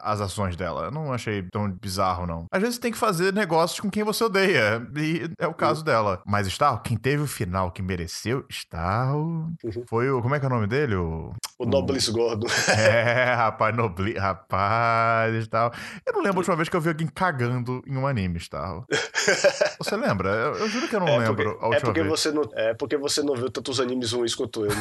[0.01, 0.85] as ações dela.
[0.85, 2.45] Eu não achei tão bizarro, não.
[2.51, 6.21] Às vezes tem que fazer negócios com quem você odeia, e é o caso dela.
[6.25, 9.51] Mas Starro, quem teve o final que mereceu, Starro,
[9.87, 10.95] foi o, como é que é o nome dele?
[10.95, 11.33] O...
[11.59, 12.47] O Nobles Gordo.
[12.71, 15.71] É, rapaz, Nobli, rapaz, tal.
[16.05, 18.85] Eu não lembro a última vez que eu vi alguém cagando em um anime, Starro.
[19.79, 20.29] Você lembra?
[20.29, 22.09] Eu, eu juro que eu não É lembro porque, é, porque vez.
[22.19, 24.71] você não, é porque você não viu tantos animes ruins quanto eu.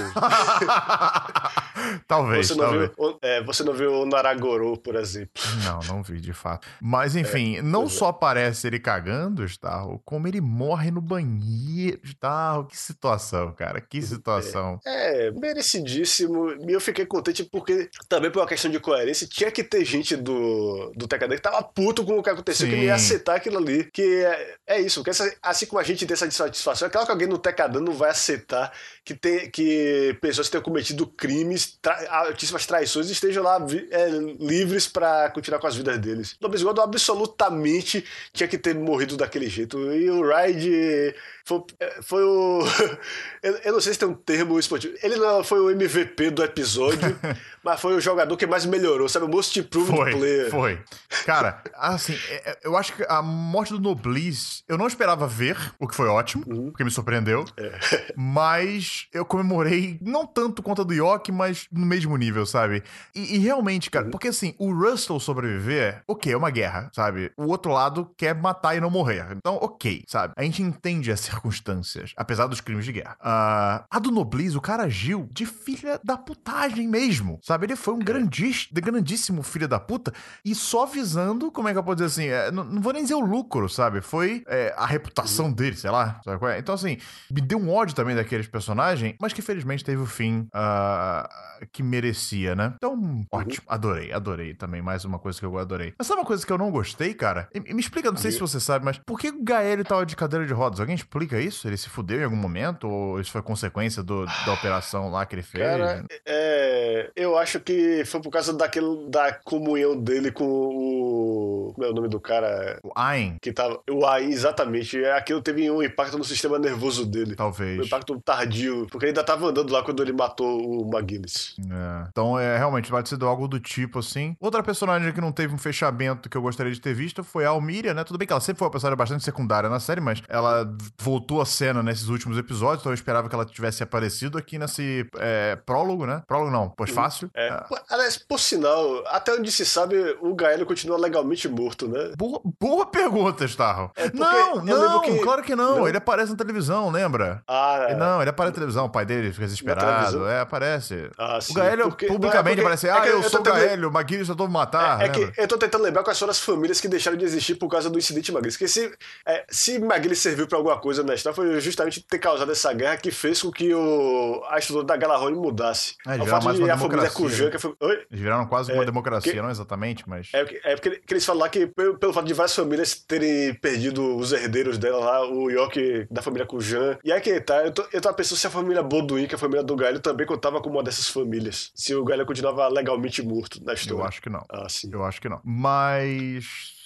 [2.07, 2.91] Talvez, Você não, talvez.
[2.97, 5.31] viu, é, você não viu o Naragoro, por exemplo.
[5.65, 6.67] Não, não vi, de fato.
[6.81, 7.99] Mas, enfim, não pois é.
[7.99, 12.65] só aparece ele cagando, Starro, como ele morre no banheiro, Starro.
[12.67, 13.81] Que situação, cara.
[13.81, 14.79] Que situação.
[14.87, 16.51] É, merecidíssimo.
[16.69, 20.17] E eu fiquei contente porque, também por uma questão de coerência, tinha que ter gente
[20.17, 23.05] do, do TKD que tava puto com o que aconteceu, que não ia Sim.
[23.07, 23.85] aceitar aquilo ali.
[23.85, 27.07] Que é, é isso, porque essa- assim como a gente tem essa insatisfação, é claro
[27.07, 28.73] que alguém no Tecadão não vai aceitar
[29.05, 33.59] que, tem, que pessoas tenham cometido crimes, tra, altíssimas traições, estejam lá
[33.91, 34.09] é,
[34.39, 36.37] livres pra continuar com as vidas deles.
[36.41, 39.79] Lopes Gordo absolutamente tinha que ter morrido daquele jeito.
[39.93, 41.15] E o Ride
[41.51, 42.63] foi, é, foi o.
[43.43, 44.95] eu, eu não sei se tem um termo esportivo.
[45.03, 47.19] Ele não foi o MVP do episódio,
[47.65, 49.25] mas foi o jogador que mais melhorou, sabe?
[49.25, 50.51] O Most Improved Foi, Player.
[50.51, 50.79] foi.
[51.27, 55.57] Cara, assim, é- é- eu acho que a morte do Noblis, eu não esperava ver,
[55.79, 57.45] o que foi ótimo, porque me surpreendeu.
[58.17, 62.83] Mas eu comemorei, não tanto quanto a do York, mas no mesmo nível, sabe?
[63.15, 67.33] E, e realmente, cara, porque assim, o Russell sobreviver, ok, é uma guerra, sabe?
[67.37, 69.27] O outro lado quer matar e não morrer.
[69.33, 70.35] Então, ok, sabe?
[70.37, 73.17] A gente entende as circunstâncias, apesar dos crimes de guerra.
[73.21, 77.67] Ah, a do Noblis, o cara agiu de filha da putagem mesmo, sabe?
[77.67, 80.13] Ele foi um grandis- grandíssimo filho da puta
[80.45, 83.03] e só visando, como é que eu posso dizer assim, é, não, não vou nem
[83.03, 84.01] dizer o lucro, sabe?
[84.01, 86.59] Foi é, a reputação dele, sei lá, sabe qual é?
[86.59, 86.99] Então, assim,
[87.31, 91.29] me deu um ódio também daqueles personagens, mas que felizmente teve o fim ah,
[91.73, 92.75] que merecia, né?
[92.77, 95.95] Então, ótimo, adorei, adorei também, mais uma coisa que eu adorei.
[95.99, 97.49] Mas sabe uma coisa que eu não gostei, cara?
[97.55, 100.17] E- Me explica, não sei se você sabe, mas por que o Gael tava de
[100.17, 100.81] cadeira de rodas?
[100.81, 101.67] Alguém explica isso?
[101.69, 102.89] Ele se fudeu em algum momento?
[102.89, 105.65] Ou isso foi consequência do- da operação lá que ele fez?
[105.65, 111.73] Cara, é, eu acho que foi por causa daquele, da comunhão dele com o.
[111.75, 112.79] Como é o nome do cara?
[112.83, 113.81] O Ayn, Que tava.
[113.91, 115.03] O AI, exatamente.
[115.07, 117.33] Aquilo teve um impacto no sistema nervoso dele.
[117.33, 117.87] Um talvez.
[117.87, 118.87] impacto tardio.
[118.91, 121.55] Porque ele ainda tava andando lá quando ele matou o McGillis.
[121.61, 122.09] É.
[122.11, 124.37] Então, é, realmente, pode ser algo do tipo, assim.
[124.41, 127.51] Outra personagem que não teve um fechamento que eu gostaria de ter visto foi a
[127.51, 128.05] Almíria, né?
[128.05, 130.65] Tudo bem que ela sempre foi uma personagem bastante secundária na série, mas ela
[131.11, 135.05] voltou à cena nesses últimos episódios, então eu esperava que ela tivesse aparecido aqui nesse
[135.19, 136.23] é, prólogo, né?
[136.27, 137.29] Prólogo não, pós-fácil.
[137.35, 137.49] É.
[137.49, 142.13] Ah, Pô, Aliás, por sinal, até onde se sabe, o Gael continua legalmente morto, né?
[142.17, 143.91] Boa, boa pergunta, Starro.
[143.97, 145.79] É não, não, que- claro que não.
[145.81, 145.89] Não?
[145.89, 147.43] Ele aparece na televisão, lembra?
[147.49, 150.27] Ah, Ele- Não, ele aparece na televisão, o pai dele fica desesperado.
[150.27, 151.11] É, aparece.
[151.19, 151.53] Ah, sim.
[151.53, 153.93] o Gaelho Porque- publicamente é porque- ah, é eu, eu sou o tentando- Gaelho, o
[153.93, 155.01] Maguire só me matar.
[155.03, 157.55] É, é que eu tô tentando lembrar quais foram as famílias que deixaram de existir
[157.57, 158.55] por causa do incidente Magris.
[158.55, 158.93] Porque se,
[159.27, 162.97] é, se Magris serviu pra alguma coisa na história, foi justamente ter causado essa guerra
[162.97, 165.95] que fez com que o, a estrutura da Galarone mudasse.
[166.07, 167.51] É, fato mais de uma a democracia, né?
[167.51, 167.75] que foi.
[167.81, 167.95] Oi?
[168.11, 170.29] Eles viraram quase uma É, democracia, que- não exatamente, mas.
[170.33, 172.95] É, porque- é porque, que eles falam lá que, pelo, pelo fato de várias famílias
[172.95, 176.99] terem perdido os herdeiros dela lá, o York da família Kujan.
[177.05, 179.37] E aí que tá, eu, tô, eu tava pensando se a família Boduin, que é
[179.37, 181.71] a família do Gaelho, também contava como uma dessas famílias.
[181.75, 184.03] Se o Gaelho continuava legalmente morto na história.
[184.03, 184.45] Eu acho que não.
[184.51, 184.91] Ah, sim.
[184.93, 185.41] Eu acho que não.
[185.45, 186.80] Mas.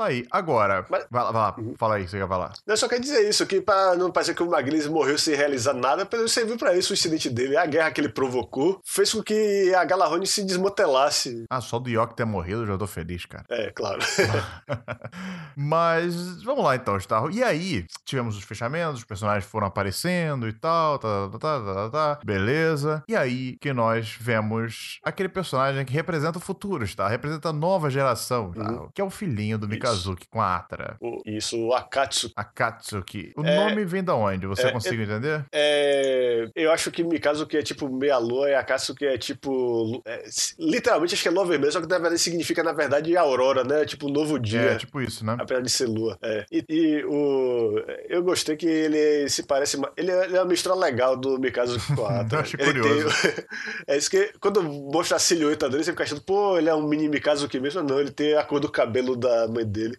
[0.00, 0.24] Tá aí.
[0.30, 0.86] Agora.
[0.88, 1.56] Mas- Vai lá, vai lá.
[1.76, 2.54] Fala aí, você quer falar.
[2.66, 5.74] Eu só quero dizer isso, que pra não parecer que o Magris morreu sem realizar
[5.74, 7.54] nada, pelo menos serviu pra isso o incidente dele.
[7.54, 11.44] A guerra que ele provocou fez com que a Galarone se desmantelasse.
[11.50, 13.44] Ah, só do York ter morrido, eu já tô feliz, cara.
[13.50, 13.98] É, claro.
[15.54, 17.30] Mas vamos lá então, Starro.
[17.30, 21.74] E aí, tivemos os fechamentos, os personagens foram aparecendo e tal, tá, tá, tá, tá,
[21.74, 23.02] tá, tá, beleza.
[23.06, 27.06] E aí que nós vemos aquele personagem que representa o futuro, tá?
[27.08, 28.70] Representa a nova geração, tá?
[28.70, 28.88] Uhum.
[28.94, 30.96] Que é o filhinho do Mikazuki com a Atra.
[31.00, 32.30] O- isso, o Akatsu.
[32.36, 33.32] Akatsuki.
[33.36, 34.46] O É- nome vem da onde?
[34.46, 35.44] Você é- consegue entender?
[35.52, 40.00] É, eu acho que Mikazu que é tipo meia-lua e Akatsu que é tipo.
[40.06, 40.24] é,
[40.58, 43.84] literalmente acho que é lua vermelha, só que na verdade significa, na verdade, aurora, né?
[43.84, 44.60] Tipo, novo dia.
[44.60, 45.36] É, tipo isso, né?
[45.38, 46.18] Apesar de ser lua.
[46.22, 46.44] É.
[46.50, 47.82] E, e o.
[48.08, 49.80] Eu gostei que ele se parece.
[49.96, 52.38] Ele é, ele é uma mistura legal do Mikazu com a Atra.
[52.38, 53.22] Eu achei Ele curioso.
[53.22, 53.44] tem-
[53.88, 56.86] é isso que quando mostra a silhueta dele, você fica achando, pô, ele é um
[56.86, 57.82] mini Mikazu que mesmo.
[57.82, 59.96] Não, ele tem a cor do cabelo da mãe dele dele.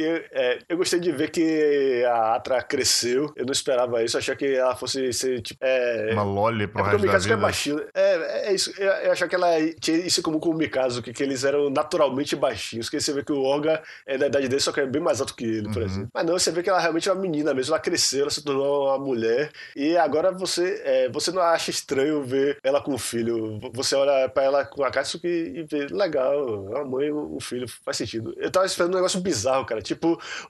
[0.00, 3.32] E, é, eu gostei de ver que a Atra cresceu.
[3.36, 4.16] Eu não esperava isso.
[4.16, 5.60] Eu achei que ela fosse ser tipo.
[5.62, 7.36] É, Uma loli pro é o resto da é vida.
[7.36, 7.80] baixinho.
[7.94, 8.72] É, é isso.
[8.78, 9.48] Eu, eu achava que ela
[9.80, 12.88] tinha isso em comum com o Mikazu, que, que eles eram naturalmente baixinhos.
[12.88, 15.20] Que você vê que o Orga é da idade dele, só que é bem mais
[15.20, 15.84] alto que ele, por Uhum.
[15.84, 16.08] exemplo.
[16.14, 17.74] Mas não, você vê que ela realmente é uma menina mesmo.
[17.74, 19.50] Ela cresceu, ela se tornou uma mulher.
[19.76, 23.58] E agora você, é, você não acha estranho ver ela com um filho.
[23.74, 26.32] Você olha pra ela com a Katsuki e vê, legal,
[26.74, 28.34] é uma mãe, um filho, faz sentido.
[28.38, 29.80] Eu tava esperando um negócio bizarro, cara.
[29.82, 29.89] Tipo,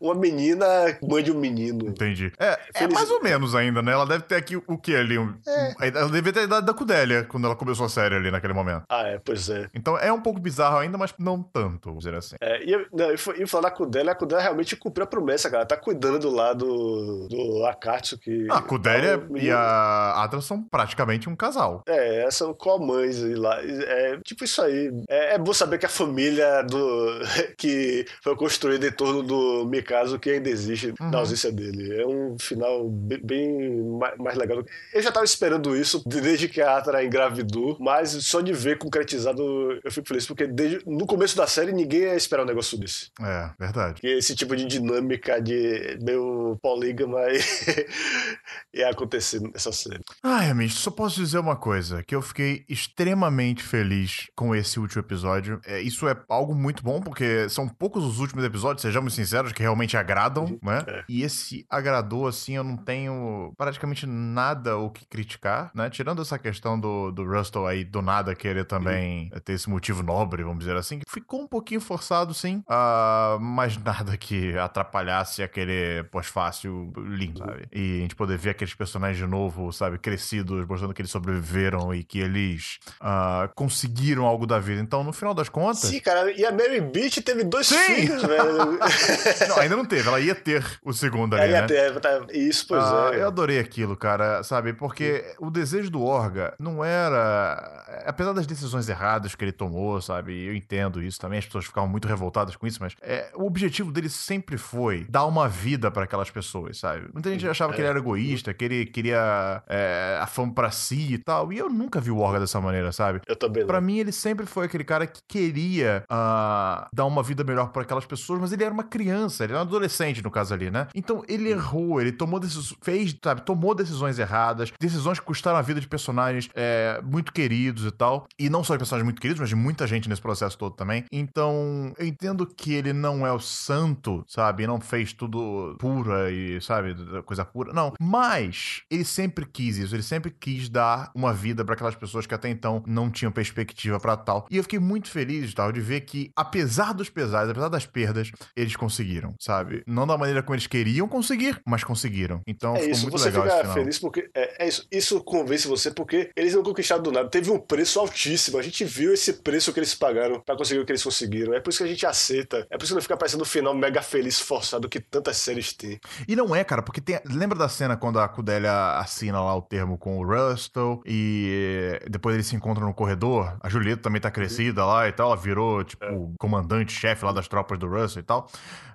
[0.01, 0.66] uma menina
[1.03, 1.88] mãe de um menino.
[1.88, 2.32] Entendi.
[2.38, 3.93] É, é mais ou menos ainda, né?
[3.93, 5.18] Ela deve ter aqui o que ali?
[5.18, 5.88] Um, É.
[5.88, 8.84] ela devia ter a idade da Cudélia quando ela começou a série ali naquele momento.
[8.88, 9.68] Ah, é, pois é.
[9.74, 12.36] Então é um pouco bizarro ainda, mas não tanto, vamos dizer assim.
[12.41, 15.66] É, e, não, e, e falar o Kudela, a Kudela realmente cumpriu a promessa, cara.
[15.66, 18.47] Tá cuidando lá do, do Akatsu, que...
[18.51, 21.82] A Cudélia é e a Atra são praticamente um casal.
[21.86, 23.61] É, são co-mães e lá.
[23.62, 24.91] É tipo isso aí.
[25.09, 27.20] É, é bom saber que a família do
[27.57, 32.00] que foi construída em torno do, do Mikazo que ainda existe na ausência dele.
[32.00, 34.64] É um final bem, bem ma- mais legal.
[34.92, 39.40] Eu já tava esperando isso desde que a Atara engravidou, mas só de ver concretizado
[39.82, 43.10] eu fico feliz, porque desde, no começo da série ninguém ia esperar um negócio desse.
[43.20, 44.00] É, verdade.
[44.00, 47.86] Que esse tipo de dinâmica de meio polígama ia-
[48.74, 50.00] ia acontecer nessa série.
[50.22, 55.00] Ai, amigo, só posso dizer uma coisa: que eu fiquei extremamente feliz com esse último
[55.02, 55.60] episódio.
[55.64, 59.62] É, isso é algo muito bom, porque são poucos os últimos episódios, sejamos sinceros, que
[59.62, 60.84] realmente agradam, né?
[60.86, 61.04] é.
[61.08, 65.90] E esse agradou, assim, eu não tenho praticamente nada o que criticar, né?
[65.90, 70.42] Tirando essa questão do, do Rustle aí do nada querer também ter esse motivo nobre,
[70.42, 76.04] vamos dizer assim, que ficou um pouquinho forçado, sim, ah, mas nada que atrapalhasse aquele
[76.04, 77.66] pós-fácil lindo, sabe?
[77.72, 81.94] E a gente poder ver aqueles personagens de novo, sabe, crescidos, mostrando que eles sobreviveram
[81.94, 84.80] e que eles ah, conseguiram algo da vida.
[84.80, 85.80] Então, no final das contas.
[85.80, 87.76] Sim, cara, e a Mary Beach teve dois Sim!
[87.76, 88.78] filhos, velho.
[89.48, 91.59] Não, ainda não teve, ela ia ter o segundo ali, Aí né?
[91.61, 93.20] até, tá- isso, pois Ah, é.
[93.22, 94.72] Eu adorei aquilo, cara, sabe?
[94.72, 98.03] Porque o desejo do Orga não era.
[98.07, 100.46] Apesar das decisões erradas que ele tomou, sabe?
[100.46, 103.90] Eu entendo isso também, as pessoas ficavam muito revoltadas com isso, mas é, o objetivo
[103.92, 107.09] dele sempre foi dar uma vida pra aquelas pessoas, sabe?
[107.12, 111.14] Muita gente achava que ele era egoísta, que ele queria é, a fama pra si
[111.14, 113.20] e tal, e eu nunca vi o Orga dessa maneira, sabe?
[113.26, 113.68] Eu também não.
[113.68, 117.82] Pra mim, ele sempre foi aquele cara que queria ah, dar uma vida melhor pra
[117.82, 120.88] aquelas pessoas, mas ele era uma criança, ele era um adolescente, no caso ali, né?
[120.95, 125.62] Então, ele errou, ele tomou decisões, fez, sabe, tomou decisões erradas, decisões que custaram a
[125.62, 128.26] vida de personagens é, muito queridos e tal.
[128.38, 131.05] E não só de personagens muito queridos, mas de muita gente nesse processo todo também.
[131.11, 134.66] Então, eu entendo que ele não é o santo, sabe?
[134.66, 137.72] Não fez tudo pura e, sabe, coisa pura.
[137.72, 137.93] Não.
[138.01, 142.34] Mas, ele sempre quis isso, ele sempre quis dar uma vida pra aquelas pessoas que
[142.34, 144.47] até então não tinham perspectiva pra tal.
[144.51, 148.30] E eu fiquei muito feliz, tal, de ver que, apesar dos pesares, apesar das perdas,
[148.57, 149.83] eles conseguiram, sabe?
[149.87, 152.41] Não da maneira como eles queriam conseguir, mas conseguiram.
[152.47, 154.31] Então, É ficou isso, muito você legal fica feliz porque.
[154.35, 157.28] É, é isso, isso convence você porque eles não conquistaram do nada.
[157.28, 158.59] Teve um preço altíssimo.
[158.59, 161.53] A gente viu esse preço que eles pagaram pra conseguir o que eles conseguiram.
[161.53, 162.66] É por isso que a gente aceita.
[162.70, 165.72] É por isso que não fica parecendo um final mega feliz, forçado que tantas séries
[165.74, 166.01] têm.
[166.26, 167.20] E não é, cara, porque tem.
[167.26, 172.35] Lembra da cena quando a Cudélia assina lá o termo com o Rustle e depois
[172.35, 173.57] eles se encontram no corredor?
[173.61, 177.78] A Julieta também tá crescida lá e tal, ela virou, tipo, comandante-chefe lá das tropas
[177.78, 178.49] do Russell e tal.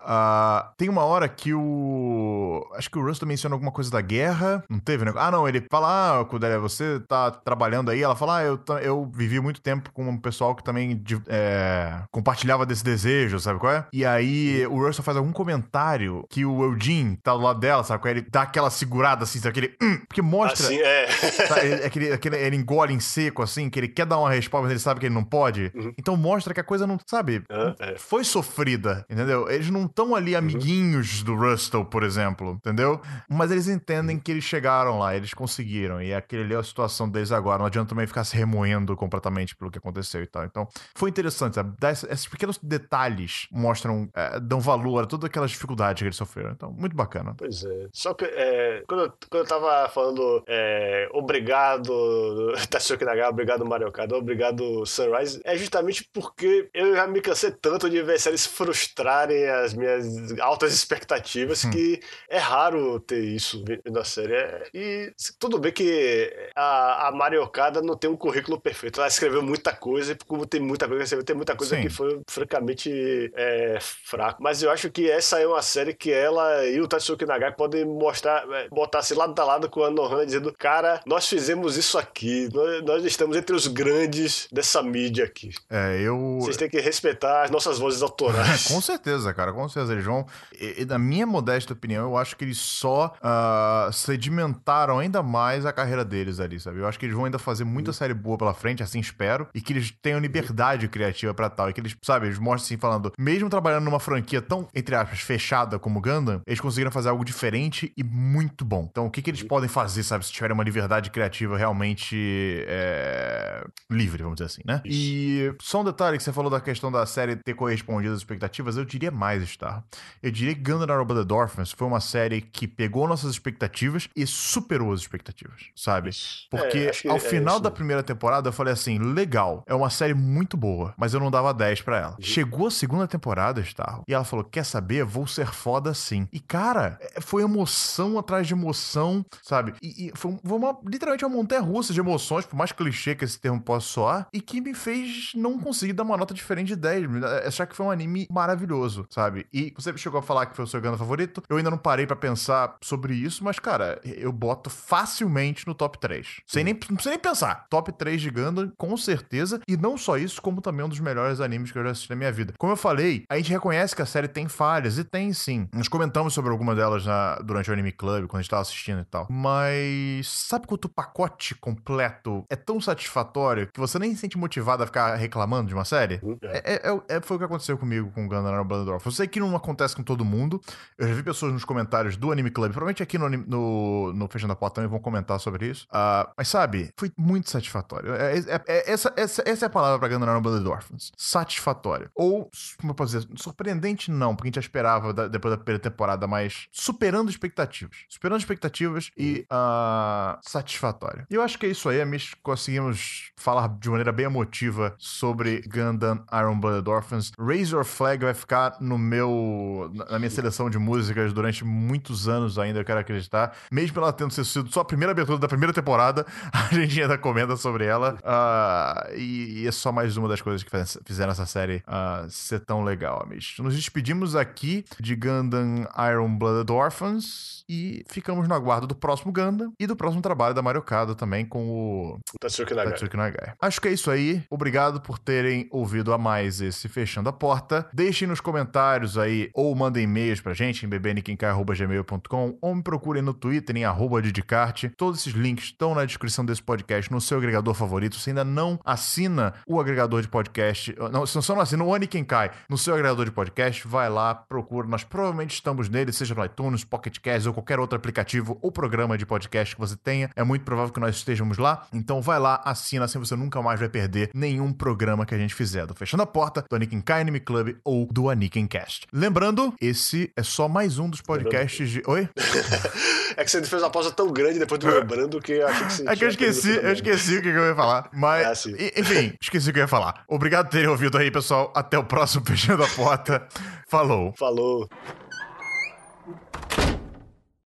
[0.08, 2.64] Ah, tem uma hora que o.
[2.76, 4.64] Acho que o Rustle menciona alguma coisa da guerra.
[4.70, 5.12] Não teve, né?
[5.16, 8.04] Ah, não, ele fala: Ah, Cudélia, você tá trabalhando aí.
[8.04, 12.68] Ela fala: Ah, eu, eu vivi muito tempo com um pessoal que também é, compartilhava
[12.68, 13.86] desse desejo, sabe qual é?
[13.92, 18.02] E aí o Russell faz algum comentário que o Eugene tá do lado dela, sabe
[18.04, 18.18] qual é?
[18.18, 19.50] Ele dá aquela segurada assim, sabe?
[19.58, 19.76] Aquele.
[19.82, 20.68] "Hum", porque mostra.
[20.68, 21.08] Assim, é.
[21.48, 24.64] Tá, ele, aquele, aquele, ele engole em seco, assim, que ele quer dar uma resposta,
[24.64, 25.72] mas ele sabe que ele não pode.
[25.98, 29.50] Então mostra que a coisa não, sabe, Uhum, foi sofrida, entendeu?
[29.50, 33.02] Eles não estão ali amiguinhos do Rustle, por exemplo, entendeu?
[33.30, 36.02] Mas eles entendem que eles chegaram lá, eles conseguiram.
[36.02, 37.60] E aquele ali é a situação deles agora.
[37.60, 40.46] Não adianta também ficar se remoendo completamente pelo que aconteceu e tal.
[40.46, 41.76] Então, foi interessante, sabe?
[42.10, 46.52] Esses pequenos detalhes mostram, é, dão valor a todas aquelas dificuldades que eles sofreram.
[46.52, 47.34] Então, muito bacana.
[47.38, 47.88] Pois é.
[47.92, 53.92] Só que é, quando, eu, quando eu tava falando é, obrigado Tatsuki Nagara, obrigado Mario
[53.92, 59.48] Kart, obrigado Sunrise, é justamente porque eu já me cansei tanto de ver séries frustrarem
[59.64, 62.00] as minhas altas expectativas que
[62.30, 64.34] é raro ter isso vendo a série.
[64.34, 69.00] É, e tudo bem que a, a Mario Okada não tem um currículo perfeito.
[69.00, 71.82] Ela escreveu muita coisa e como tem muita coisa, escreveu, tem muita coisa Sim.
[71.84, 74.42] que foi francamente é, fraco.
[74.42, 77.86] Mas eu acho que essa é uma série que ela e o Tatsuki Nagai podem
[77.86, 81.98] mostrar, é, botar assim lado a lado com a Nohana dizendo, cara, nós fizemos isso
[81.98, 85.52] aqui, nós, nós estamos entre os grandes dessa mídia aqui.
[85.70, 86.40] É, eu.
[86.42, 88.68] Vocês têm que respeitar as nossas vozes autorais.
[88.70, 89.94] Com certeza, cara, com certeza.
[89.94, 90.26] Eles vão.
[90.60, 95.66] E, e na minha modesta opinião, eu acho que eles só ah, sedimentaram ainda mais
[95.66, 96.80] a carreira deles ali, sabe?
[96.80, 99.62] Eu acho que eles vão ainda fazer muita série boa pela frente, assim espero, e
[99.62, 101.70] que eles tenham liberdade criativa pra tal.
[101.70, 105.20] E que eles, sabe, eles mostram assim, falando, mesmo trabalhando numa franquia tão, entre aspas,
[105.20, 108.88] fechada como Gundam, eles conseguiram fazer algo diferente e muito bom.
[108.90, 113.66] Então, o que, que eles podem fazer, sabe, se tiverem uma liberdade criativa realmente é,
[113.92, 114.82] livre, vamos dizer assim, né?
[114.86, 118.78] E só um detalhe que você falou da questão da série ter correspondido às expectativas,
[118.78, 119.84] eu diria mais, Star.
[120.22, 124.26] Eu diria que Gundam Aeroba the Dolphins foi uma série que pegou nossas expectativas e
[124.28, 126.12] superou as expectativas, sabe?
[126.50, 129.64] Porque É, acho que ao é final isso da primeira temporada eu falei assim, legal,
[129.68, 132.18] é uma série muito boa, mas eu não dava 10 pra ela.
[132.20, 135.04] Chegou a segunda temporada, Star, e ela falou, quer saber?
[135.06, 136.28] Vou ser foda sim.
[136.32, 139.74] E cara, é- foi emoção atrás de emoção, sabe?
[139.82, 143.26] E, e foi um- uma, literalmente uma montanha russa de emoções, por mais clichê que
[143.26, 146.76] esse termo possa soar, e que me fez não conseguir dar uma nota diferente de
[146.76, 147.10] 10.
[147.10, 149.48] me- Achar que foi um anime maravilhoso, sabe?
[149.54, 151.42] E você chegou a falar que foi o seu Ganda favorito.
[151.50, 155.98] Eu ainda não parei pra pensar sobre isso, mas, cara, eu boto facilmente no top
[156.00, 156.42] 3.
[156.46, 157.66] Sem nem, não precisa nem pensar.
[157.70, 159.62] Top 3 de Gundam, com certeza.
[159.68, 162.16] E não só isso, como também um dos melhores animes que eu já assisti na
[162.18, 162.54] minha vida.
[162.60, 165.68] Como eu falei, a gente reconhece que a série tem falhas, e tem sim.
[165.74, 169.00] Nós comentamos sobre alguma delas na- durante o Anime Club, quando a gente tava assistindo
[169.00, 169.28] e tal.
[169.30, 174.84] Mas sabe quando o pacote completo é tão satisfatório que você nem se sente motivado
[174.84, 176.20] a ficar reclamando de uma série?
[176.42, 179.05] É, é- é- é- foi o que aconteceu comigo com Gundam Blood Orphan.
[179.06, 180.62] Eu sei que não acontece com todo mundo.
[180.98, 184.54] Eu já vi pessoas nos comentários do Anime Club, provavelmente aqui no, no, no Fechando
[184.54, 185.88] a também vão comentar sobre isso.
[185.92, 188.14] Ah, mas sabe, foi muito satisfatório.
[188.14, 191.12] É- é- é- essa, essa, essa é a palavra pra Gundam Iron Blood Orphans.
[191.18, 192.10] Satisfatório.
[192.16, 192.50] Ou,
[192.80, 195.82] como eu posso dizer, surpreendente não, porque a gente já esperava da- depois da primeira
[195.82, 197.98] temporada, mas superando expectativas.
[198.10, 201.26] Superando expectativas e ah, satisfatório.
[201.30, 202.34] E eu acho que é isso aí, amigos.
[202.42, 207.32] Conseguimos falar de maneira bem emotiva sobre Gundam Iron Blooded Orphans.
[207.72, 212.80] Your Flag vai ficar no meu na minha seleção de músicas durante muitos anos ainda,
[212.80, 213.56] eu quero acreditar.
[213.72, 217.56] Mesmo ela tendo sido só a primeira abertura da primeira temporada, a gente ainda comenta
[217.56, 218.18] sobre ela.
[218.24, 220.72] Ah, e, e é só mais uma das coisas que
[221.06, 223.56] fizeram essa série ah, ser tão legal, amigos.
[223.60, 229.74] Nos despedimos aqui de Gundam Iron Blooded Orphans e ficamos no aguardo do próximo Gundam
[229.80, 232.92] e do próximo trabalho da Mario Kado também com o Tatsuki Nagai.
[232.92, 233.54] Tatsuki Nagai.
[233.62, 234.44] Acho que é isso aí.
[234.50, 237.88] Obrigado por terem ouvido a mais esse Fechando a Porta.
[237.94, 238.85] Deixem nos comentários
[239.18, 244.22] aí ou mandem e-mails pra gente em bbnquincar.gmail.com ou me procurem no Twitter em arroba
[244.22, 244.90] Didicarte.
[244.90, 248.16] Todos esses links estão na descrição desse podcast no seu agregador favorito.
[248.16, 252.78] Se ainda não assina o agregador de podcast, não, se não assina o Onikenkai no
[252.78, 254.88] seu agregador de podcast, vai lá, procura.
[254.88, 259.18] Nós provavelmente estamos nele, seja no iTunes, Pocket Cast ou qualquer outro aplicativo ou programa
[259.18, 260.30] de podcast que você tenha.
[260.36, 261.88] É muito provável que nós estejamos lá.
[261.94, 265.56] Então vai lá, assina, assim você nunca mais vai perder nenhum programa que a gente
[265.56, 269.08] fizer do Fechando a Porta, do Aniken Kai Anime Club ou do Aniken Cast.
[269.14, 272.02] Lembrando, esse é só mais um dos podcasts de.
[272.08, 272.28] Oi?
[273.38, 275.92] É que você fez uma pausa tão grande depois do lembrando que eu achei que
[275.94, 278.10] você É que eu esqueci, eu esqueci o que eu ia falar.
[278.14, 280.24] Mas, e- enfim, esqueci o que eu ia falar.
[280.26, 281.70] Obrigado por terem ouvido aí, pessoal.
[281.76, 283.46] Até o próximo Fechando a Porta.
[283.90, 284.34] Falou.
[284.40, 284.88] Falou.